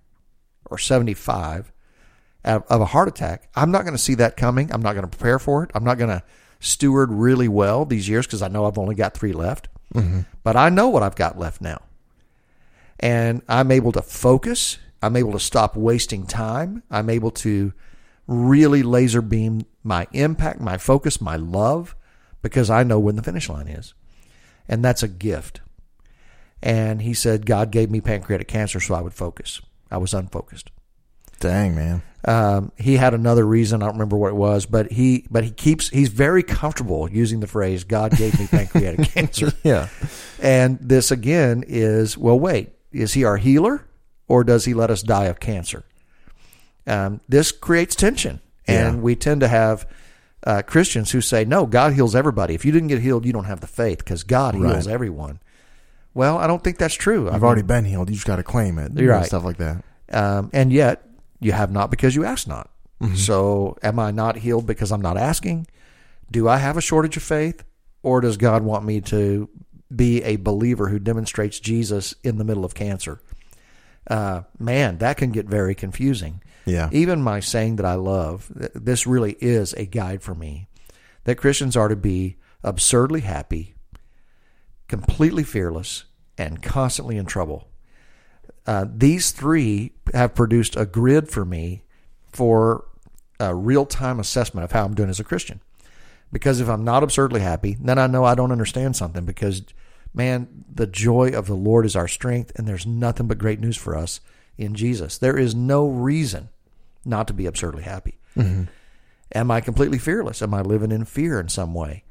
[0.65, 1.71] or 75
[2.43, 4.71] of of a heart attack, I'm not going to see that coming.
[4.73, 5.71] I'm not going to prepare for it.
[5.73, 6.23] I'm not going to
[6.59, 9.69] steward really well these years because I know I've only got three left.
[9.93, 10.21] Mm-hmm.
[10.43, 11.81] But I know what I've got left now.
[12.99, 14.77] And I'm able to focus.
[15.03, 16.81] I'm able to stop wasting time.
[16.89, 17.73] I'm able to
[18.25, 21.93] really laser beam my impact, my focus, my love,
[22.41, 23.93] because I know when the finish line is.
[24.65, 25.59] And that's a gift.
[26.61, 29.59] And he said, God gave me pancreatic cancer so I would focus.
[29.91, 30.71] I was unfocused.
[31.41, 32.01] Dang, man.
[32.23, 33.83] Um, he had another reason.
[33.83, 37.41] I don't remember what it was, but he but he keeps he's very comfortable using
[37.41, 39.89] the phrase "God gave me pancreatic cancer." Yeah.
[40.41, 43.85] And this again is well, wait, is he our healer
[44.27, 45.83] or does he let us die of cancer?
[46.85, 49.01] Um, this creates tension, and Yeah.
[49.01, 49.87] we tend to have
[50.45, 52.53] uh, Christians who say, "No, God heals everybody.
[52.53, 54.93] If you didn't get healed, you don't have the faith because God heals Right.
[54.93, 55.39] everyone."
[56.13, 57.27] Well, I don't think that's true.
[57.29, 58.09] I I've mean, already been healed.
[58.09, 58.91] You just got to claim it.
[58.93, 59.25] You're right.
[59.25, 59.83] Stuff like that.
[60.11, 61.07] um, and yet
[61.39, 62.69] you have not because you ask not.
[63.01, 63.15] Mm-hmm.
[63.15, 65.65] So, am I not healed because I'm not asking?
[66.29, 67.63] Do I have a shortage of faith,
[68.03, 69.47] or does God want me to
[69.95, 73.21] be a believer who demonstrates Jesus in the middle of cancer?
[74.07, 76.41] Uh, man, that can get very confusing.
[76.65, 76.89] Yeah.
[76.91, 80.67] Even my saying that I love, this really is a guide for me
[81.25, 83.75] that Christians are to be absurdly happy,
[84.87, 86.05] completely fearless,
[86.37, 87.67] and constantly in trouble.
[88.65, 91.83] Uh, these three have produced a grid for me
[92.31, 92.85] for
[93.39, 95.61] a real time assessment of how I'm doing as a Christian.
[96.31, 99.61] Because if I'm not absurdly happy, then I know I don't understand something because,
[100.13, 103.77] man, the joy of the Lord is our strength, and there's nothing but great news
[103.77, 104.19] for us
[104.57, 105.17] in Jesus.
[105.17, 106.49] There is no reason
[107.05, 108.19] not to be absurdly happy.
[108.37, 108.65] Mm-hmm.
[109.35, 110.41] Am I completely fearless?
[110.41, 112.03] Am I living in fear in some way?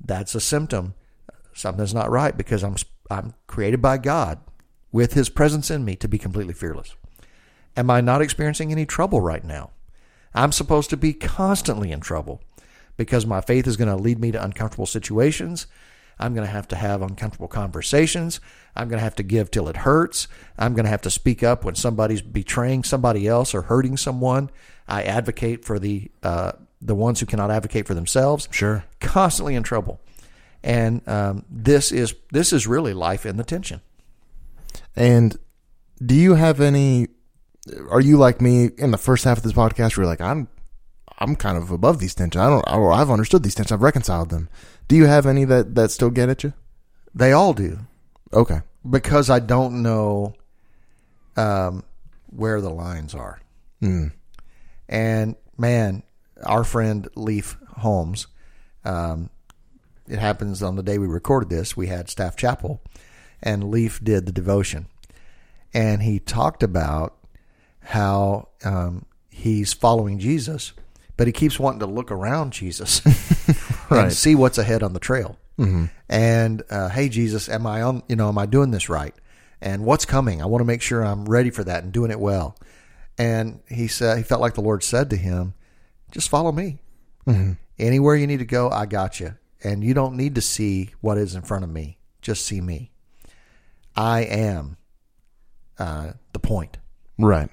[0.00, 0.94] That's a symptom.
[1.54, 2.76] Something's not right because I'm
[3.10, 4.38] I'm created by God
[4.92, 6.94] with His presence in me to be completely fearless.
[7.76, 9.70] Am I not experiencing any trouble right now?
[10.34, 12.42] I'm supposed to be constantly in trouble
[12.96, 15.66] because my faith is going to lead me to uncomfortable situations.
[16.18, 18.40] I'm going to have to have uncomfortable conversations.
[18.74, 20.28] I'm going to have to give till it hurts.
[20.58, 24.50] I'm going to have to speak up when somebody's betraying somebody else or hurting someone.
[24.86, 28.48] I advocate for the uh, the ones who cannot advocate for themselves.
[28.50, 28.84] Sure.
[29.00, 30.00] constantly in trouble,
[30.62, 33.80] and um, this is this is really life in the tension.
[34.96, 35.36] And
[36.04, 37.08] do you have any?
[37.90, 39.96] Are you like me in the first half of this podcast?
[39.96, 40.48] Where you're like, I'm,
[41.18, 42.40] I'm kind of above these tensions.
[42.40, 42.64] I don't.
[42.72, 43.72] Or I've understood these tensions.
[43.72, 44.48] I've reconciled them.
[44.88, 46.52] Do you have any that that still get at you?
[47.14, 47.78] They all do.
[48.32, 48.60] Okay.
[48.88, 50.34] because I don't know
[51.36, 51.84] um,
[52.26, 53.40] where the lines are.
[53.80, 54.08] Hmm.
[54.88, 56.02] And man,
[56.44, 58.26] our friend Leaf Holmes,
[58.84, 59.30] um,
[60.08, 61.76] it happens on the day we recorded this.
[61.76, 62.80] We had staff chapel,
[63.42, 64.86] and Leaf did the devotion,
[65.74, 67.16] and he talked about
[67.80, 70.72] how um, he's following Jesus,
[71.18, 73.02] but he keeps wanting to look around Jesus
[73.90, 74.04] Right.
[74.04, 75.36] and see what's ahead on the trail.
[76.08, 78.02] And uh, hey, Jesus, am I on?
[78.08, 79.14] You know, am I doing this right?
[79.60, 80.40] And what's coming?
[80.40, 82.56] I want to make sure I'm ready for that and doing it well.
[83.18, 85.54] And he said he felt like the Lord said to him,
[86.12, 86.78] "Just follow me.
[87.78, 89.34] Anywhere you need to go, I got you.
[89.64, 91.98] And you don't need to see what is in front of me.
[92.22, 92.92] Just see me.
[93.96, 94.76] I am
[95.78, 96.78] uh, the point."
[97.18, 97.50] Right.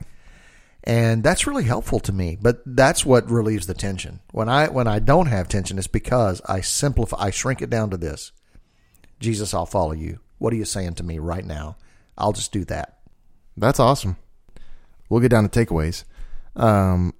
[0.86, 2.38] And that's really helpful to me.
[2.40, 4.20] But that's what relieves the tension.
[4.32, 7.90] When I when I don't have tension, it's because I simplify, I shrink it down
[7.90, 8.32] to this:
[9.20, 10.20] Jesus, I'll follow you.
[10.38, 11.78] What are you saying to me right now?
[12.18, 13.00] I'll just do that.
[13.58, 14.18] That's awesome.
[15.10, 16.04] We'll get down to takeaways.
[16.56, 17.14] Um,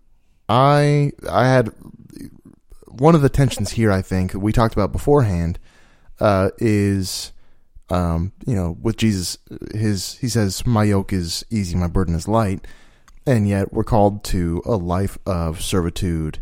[0.48, 1.72] I I had
[2.88, 3.92] one of the tensions here.
[3.92, 5.60] I think we talked about beforehand
[6.20, 7.32] uh, is
[7.90, 9.38] um, you know with Jesus,
[9.74, 12.66] his he says, "My yoke is easy, my burden is light,"
[13.26, 16.40] and yet we're called to a life of servitude,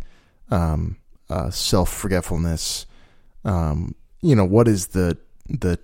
[0.51, 0.97] um,
[1.29, 2.85] uh, self forgetfulness.
[3.45, 5.17] Um, you know what is the,
[5.49, 5.77] the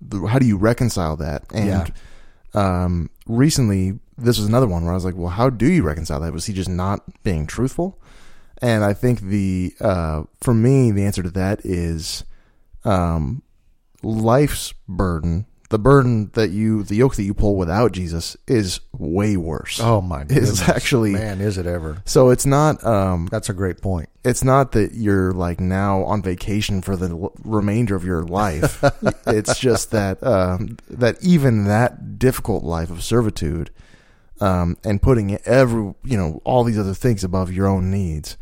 [0.00, 1.44] the how do you reconcile that?
[1.52, 1.92] And
[2.54, 2.84] Yeah.
[2.84, 6.20] um, recently, this was another one where I was like, well, how do you reconcile
[6.20, 6.32] that?
[6.32, 8.00] Was he just not being truthful?
[8.62, 12.22] And I think the, uh, for me, the answer to that is,
[12.84, 13.42] um,
[14.02, 19.36] life's burden, the burden that you, the yoke that you pull without Jesus is way
[19.36, 19.80] worse.
[19.80, 20.68] Oh my Is goodness.
[20.68, 22.02] actually- man, is it ever?
[22.04, 24.08] So it's not, um, That's a great point.
[24.24, 28.82] it's not that you're like now on vacation for the l- remainder of your life.
[29.26, 33.70] it's just that um, that even that difficult life of servitude
[34.40, 38.36] um, and putting every you know all these other things above your own needs,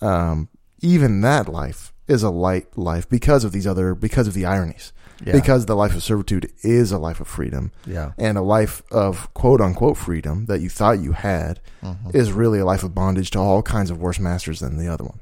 [0.00, 0.48] um,
[0.80, 4.92] even that life is a light life because of these other because of the ironies.
[5.24, 5.32] Yeah.
[5.32, 8.12] Because the life of servitude is a life of freedom Yeah.
[8.16, 12.10] and a life of quote unquote freedom that you thought you had Mm-hmm.
[12.14, 15.04] is really a life of bondage to all kinds of worse masters than the other
[15.04, 15.18] one.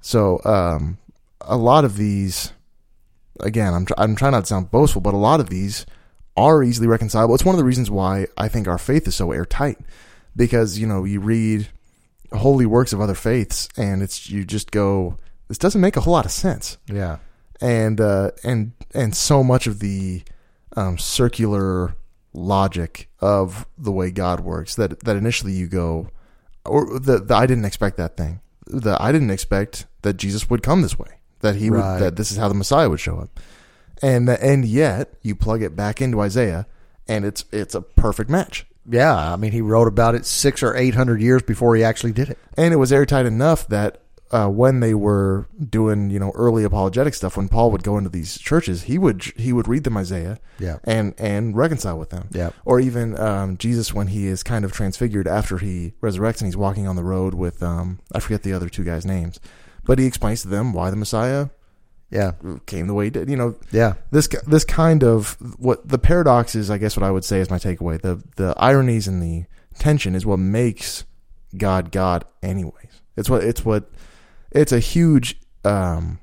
[0.00, 0.98] So, um,
[1.40, 2.52] a lot of these,
[3.40, 5.86] again, I'm, tr- I'm trying not to sound boastful, but a lot of these
[6.36, 7.34] are easily reconcilable.
[7.34, 9.78] It's one of the reasons why I think our faith is so airtight
[10.36, 11.68] because, you know, you read
[12.32, 15.16] holy works of other faiths and it's, you just go,
[15.48, 17.18] this doesn't make a whole lot of sense Yeah.
[17.60, 20.22] and uh, and and so much of the
[20.76, 21.94] um, circular
[22.34, 26.08] logic of the way God works that that initially you go,
[26.64, 28.40] or the, the I didn't expect that thing.
[28.66, 31.18] The I didn't expect that Jesus would come this way.
[31.40, 31.94] That he Right.
[31.94, 33.40] would that this is how the Messiah would show up,
[34.00, 36.66] and and yet you plug it back into Isaiah,
[37.08, 38.66] and it's it's a perfect match.
[38.88, 39.14] Yeah.
[39.32, 42.30] I mean, he wrote about it six or eight hundred years before he actually did
[42.30, 42.38] it.
[42.56, 44.01] and it was airtight enough that
[44.32, 48.10] uh, when they were doing you know early apologetic stuff, when Paul would go into
[48.10, 50.78] these churches, he would he would read them Isaiah, Yeah.
[50.84, 52.50] and and reconcile with them, Yeah.
[52.64, 56.56] Or even um, Jesus when he is kind of transfigured after he resurrects and he's
[56.56, 59.38] walking on the road with um, I forget the other two guys' names,
[59.84, 61.48] but he explains to them why the Messiah
[62.10, 62.32] Yeah.
[62.66, 63.28] came the way he did.
[63.30, 63.94] You know, Yeah.
[64.10, 67.50] this this kind of what the paradox is, I guess what I would say is
[67.50, 68.00] my takeaway.
[68.00, 69.44] The the ironies and the
[69.78, 71.04] tension is what makes
[71.56, 73.00] God God anyways.
[73.16, 73.90] It's what it's what
[74.54, 76.18] it's a huge um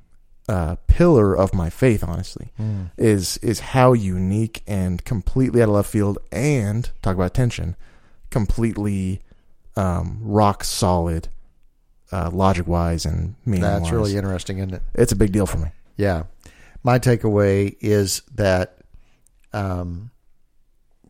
[0.47, 2.51] uh pillar of my faith honestly
[2.97, 7.75] is is how unique and completely out of left field and talk about tension
[8.29, 9.21] completely
[9.75, 11.27] um rock solid
[12.11, 14.81] uh logic wise and meaning That's really interesting, isn't it?
[14.95, 16.23] it's a big deal for me Yeah.
[16.83, 18.77] My takeaway is that
[19.51, 20.11] um,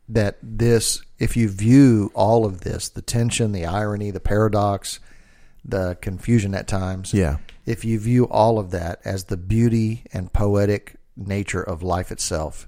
[0.08, 5.00] that this, if you view all of this, the tension, the irony, the paradox,
[5.64, 7.38] the confusion at times, yeah.
[7.66, 12.68] If you view all of that as the beauty and poetic nature of life itself,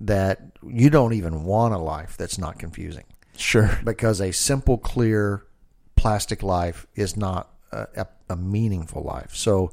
[0.00, 3.04] that you don't even want a life that's not confusing.
[3.36, 3.78] Sure.
[3.82, 5.44] Because a simple, clear,
[5.96, 9.34] plastic life is not a, a, meaningful life.
[9.34, 9.72] So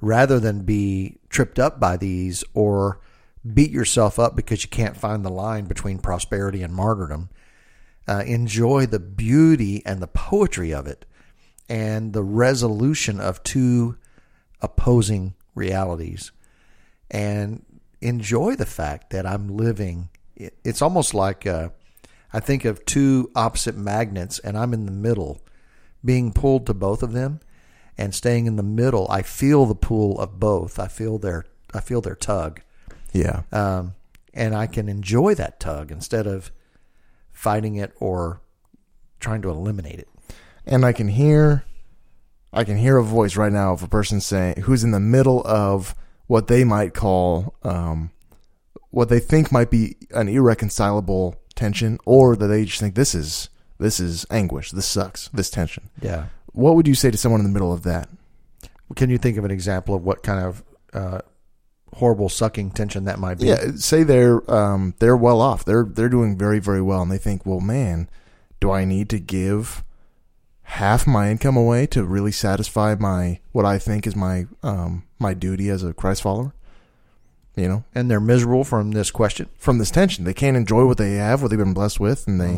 [0.00, 3.00] rather than be tripped up by these or
[3.52, 7.28] beat yourself up because you can't find the line between prosperity and martyrdom,
[8.06, 11.04] uh, enjoy the beauty and the poetry of it
[11.68, 13.96] and the resolution of two
[14.60, 16.32] opposing realities
[17.10, 17.64] and
[18.00, 20.08] enjoy the fact that I'm living.
[20.36, 21.70] It's almost like uh,
[22.32, 25.40] I think of two opposite magnets, and I'm in the middle,
[26.04, 27.40] being pulled to both of them,
[27.96, 29.06] and staying in the middle.
[29.10, 30.78] I feel the pull of both.
[30.78, 32.62] I feel their I feel their tug,
[33.12, 33.94] yeah um,
[34.32, 36.50] and I can enjoy that tug instead of
[37.30, 38.40] fighting it or
[39.20, 40.08] trying to eliminate it.
[40.68, 41.64] And I can hear
[42.52, 45.42] I can hear a voice right now of a person saying who's in the middle
[45.46, 45.94] of
[46.26, 48.10] what they might call um,
[48.90, 53.48] what they think might be an irreconcilable tension or that they just think this is
[53.78, 56.26] this is anguish this sucks this tension Yeah.
[56.52, 58.08] what would you say to someone in the middle of that
[58.96, 60.64] Can you think of an example of what kind of
[60.94, 61.20] uh,
[61.94, 63.46] horrible sucking tension that might be?
[63.46, 67.18] yeah say they're um, they're well off they're they're doing very very well and they
[67.18, 68.08] think well man
[68.60, 69.84] do I need to give
[70.72, 75.34] half my income away to really satisfy my what I think is my um my
[75.34, 76.52] duty as a Christ follower.
[77.56, 79.48] You know, And they're miserable from this question.
[79.58, 82.40] from this tension, they can't enjoy what they have, what they've been blessed with, and
[82.40, 82.54] they,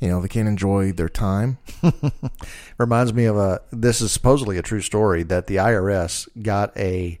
[0.00, 1.58] You know, they can't enjoy their time.
[2.78, 3.60] Reminds me of a.
[3.70, 7.20] This is supposedly a true story that the IRS got a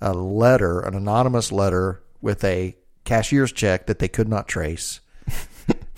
[0.00, 5.00] a letter, an anonymous letter with a cashier's check that they could not trace.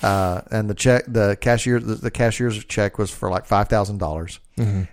[0.05, 3.99] Uh, and the check, the cashier, the, the cashier's check was for like five thousand
[3.99, 4.39] dollars,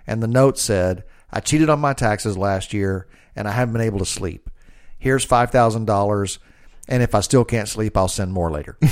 [0.06, 3.06] and the note said, "I cheated on my taxes last year,
[3.36, 4.48] and I haven't been able to sleep.
[4.98, 6.38] Here's five thousand dollars."
[6.88, 8.76] And if I still can't sleep, I'll send more later.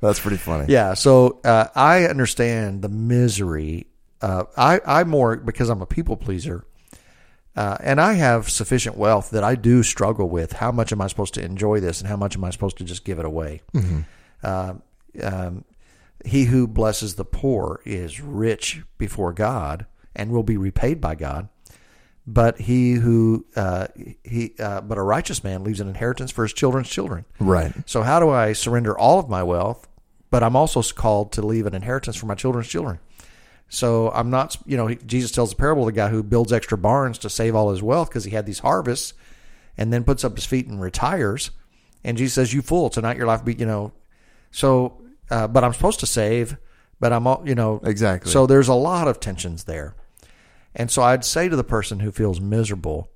[0.00, 0.72] That's pretty funny.
[0.72, 3.88] Yeah, so uh, I understand the misery.
[4.22, 6.64] Uh, I I more because I'm a people pleaser,
[7.56, 10.54] uh, and I have sufficient wealth that I do struggle with.
[10.54, 12.84] How much am I supposed to enjoy this, and how much am I supposed to
[12.84, 13.62] just give it away?
[14.42, 14.74] Uh,
[15.22, 15.64] um,
[16.24, 21.48] he who blesses the poor is rich before God and will be repaid by God.
[22.26, 23.88] But he who uh,
[24.22, 27.24] he uh, but a righteous man leaves an inheritance for his children's children.
[27.40, 27.72] Right.
[27.86, 29.88] So how do I surrender all of my wealth,
[30.30, 33.00] but I'm also called to leave an inheritance for my children's children?
[33.70, 36.76] So I'm not, you know, Jesus tells the parable of the guy who builds extra
[36.76, 39.14] barns to save all his wealth because he had these harvests,
[39.78, 41.50] and then puts up his feet and retires.
[42.04, 42.90] And Jesus says, "You fool!
[42.90, 43.92] Tonight your life be, you know."
[44.50, 45.00] So,
[45.30, 46.56] uh, but I'm supposed to save,
[46.98, 48.30] but I'm, all, you know, Exactly.
[48.30, 49.94] So there's a lot of tensions there,
[50.74, 53.08] and so I'd say to the person who feels miserable,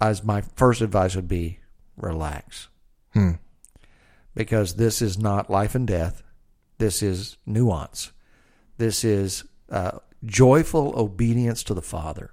[0.00, 1.60] as my first advice would be,
[1.96, 2.68] relax
[4.34, 6.22] because this is not life and death.
[6.78, 8.12] This is nuance.
[8.76, 12.32] This is uh, joyful obedience to the Father.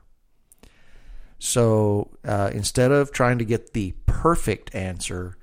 [1.39, 5.37] So uh, instead of trying to get the perfect answer,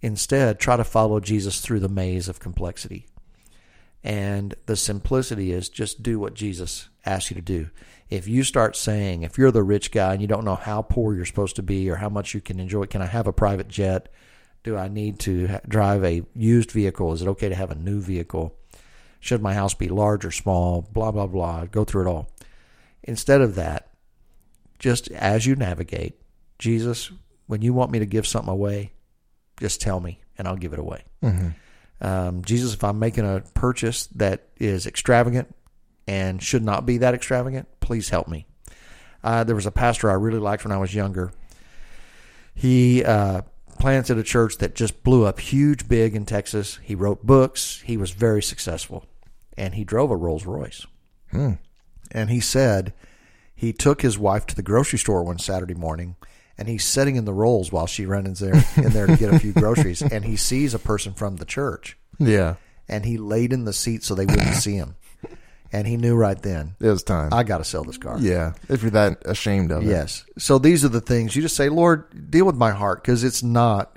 [0.00, 3.06] instead try to follow Jesus through the maze of complexity.
[4.04, 7.70] And the simplicity is just do what Jesus asks you to do.
[8.10, 11.14] If you start saying, if you're the rich guy and you don't know how poor
[11.14, 13.68] you're supposed to be or how much you can enjoy, can I have a private
[13.68, 14.08] jet?
[14.64, 17.12] Do I need to drive a used vehicle?
[17.12, 18.56] Is it okay to have a new vehicle?
[19.22, 20.82] Should my house be large or small?
[20.92, 21.64] Blah, blah, blah.
[21.66, 22.28] Go through it all.
[23.04, 23.88] Instead of that,
[24.80, 26.20] just as you navigate,
[26.58, 27.12] Jesus,
[27.46, 28.92] when you want me to give something away,
[29.60, 31.04] just tell me and I'll give it away.
[32.00, 35.54] Um, Jesus, if I'm making a purchase that is extravagant
[36.08, 38.46] and should not be that extravagant, please help me.
[39.22, 41.30] Uh, there was a pastor I really liked when I was younger.
[42.56, 43.42] He uh,
[43.78, 46.80] planted a church that just blew up huge, big in Texas.
[46.82, 47.82] He wrote books.
[47.84, 49.06] He was very successful,
[49.56, 50.86] and he drove a Rolls Royce.
[51.32, 52.92] And he said
[53.54, 56.16] he took his wife to the grocery store one Saturday morning,
[56.58, 59.38] and he's sitting in the rolls while she runs there in there to get a
[59.38, 62.56] few groceries, and he sees a person from the church, Yeah.
[62.88, 64.96] and he laid in the seat so they wouldn't see him,
[65.72, 67.32] and he knew right then, It was time.
[67.32, 68.18] I got to sell this car.
[68.20, 68.52] yeah.
[68.68, 69.86] If you're that ashamed of it.
[69.86, 70.26] Yes.
[70.36, 73.42] So these are the things you just say, Lord, deal with my heart because it's
[73.42, 73.96] not,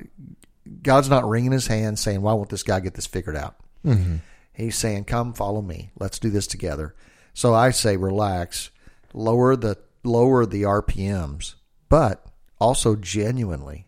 [0.83, 3.55] God's not wringing his hand saying, why won't this guy get this figured out?
[3.85, 4.15] Mm-hmm.
[4.55, 5.91] He's saying, come follow me.
[5.99, 6.95] Let's do this together.
[7.33, 8.71] So I say, relax,
[9.13, 11.55] lower the, lower the RPMs,
[11.89, 12.25] but
[12.59, 13.87] also genuinely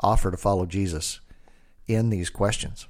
[0.00, 1.20] offer to follow Jesus
[1.86, 2.88] in these questions.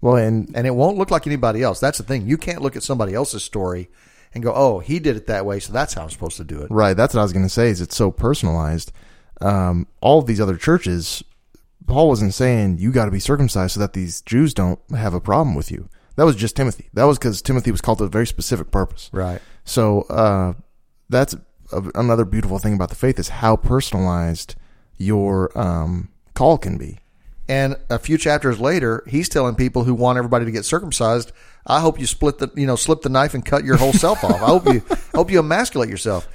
[0.00, 1.80] Well, and And it won't look like anybody else.
[1.80, 2.26] That's the thing.
[2.26, 3.88] You can't look at somebody else's story
[4.34, 6.60] and go, oh, he did it that way, so that's how I'm supposed to do
[6.60, 6.70] it.
[6.70, 6.94] Right.
[6.94, 7.68] That's what I was going to say.
[7.68, 8.92] Is it's so personalized.
[9.40, 11.24] Um, all of these other churches,
[11.86, 15.20] Paul wasn't saying you got to be circumcised so that these Jews don't have a
[15.20, 15.88] problem with you.
[16.18, 16.90] That was just Timothy.
[16.94, 19.08] That was because Timothy was called to a very specific purpose.
[19.12, 19.40] Right.
[19.64, 20.54] So uh,
[21.08, 21.36] that's
[21.70, 24.56] a, another beautiful thing about the faith is how personalized
[24.96, 26.98] your um, call can be.
[27.48, 31.30] And a few chapters later, he's telling people who want everybody to get circumcised,
[31.64, 34.24] "I hope you split the, you know, slip the knife and cut your whole self
[34.24, 34.42] off.
[34.42, 34.82] I hope you,
[35.14, 36.26] hope you emasculate yourself,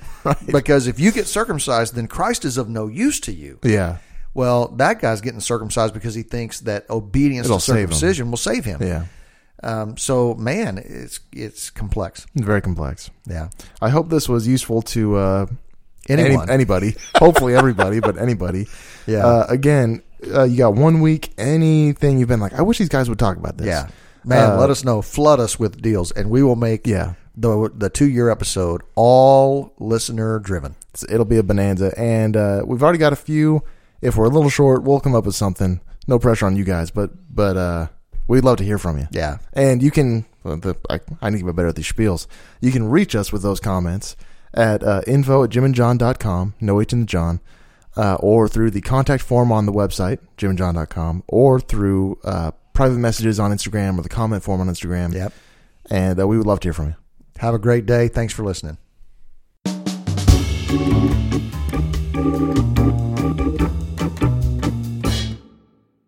[0.50, 3.98] because if you get circumcised, then Christ is of no use to you." Yeah.
[4.34, 8.38] Well, that guy's getting circumcised because he thinks that obedience It'll to save circumcision will
[8.38, 8.82] save him.
[8.82, 9.08] Yeah.
[9.64, 12.26] Um, so, man, it's it's complex.
[12.36, 13.10] Very complex.
[13.26, 13.50] Yeah.
[13.82, 15.46] I hope this was useful to uh,
[16.10, 16.50] any- Anyone.
[16.50, 16.96] anybody.
[17.16, 18.68] Hopefully everybody, but anybody.
[19.06, 19.26] Yeah.
[19.28, 20.02] Uh, again,
[20.34, 21.34] uh, you got one week.
[21.38, 23.68] Anything you've been like, I wish these guys would talk about this.
[23.68, 23.88] Yeah.
[24.24, 25.02] Man, Uh, let us know.
[25.02, 27.16] Flood us with deals, and we will make Yeah.
[27.36, 30.76] the the two year episode all listener driven.
[31.10, 33.64] It'll be a bonanza, and uh, we've already got a few.
[34.02, 35.82] If we're a little short, we'll come up with something.
[36.08, 37.88] No pressure on you guys, but but uh,
[38.34, 39.08] we'd love to hear from you.
[39.12, 39.38] Yeah.
[39.54, 42.26] And you can, well, the, I, I need to get better at these spiels.
[42.62, 44.16] You can reach us with those comments
[44.54, 47.40] at uh, info at jimandjohn.com, no H in the John,
[47.96, 53.40] uh, or through the contact form on the website, jimandjohn.com, or through uh, private messages
[53.40, 55.14] on Instagram or the comment form on Instagram.
[55.14, 55.34] Yep.
[55.92, 56.96] And uh, we would love to hear from you.
[57.38, 58.08] Have a great day.
[58.08, 58.78] Thanks for listening.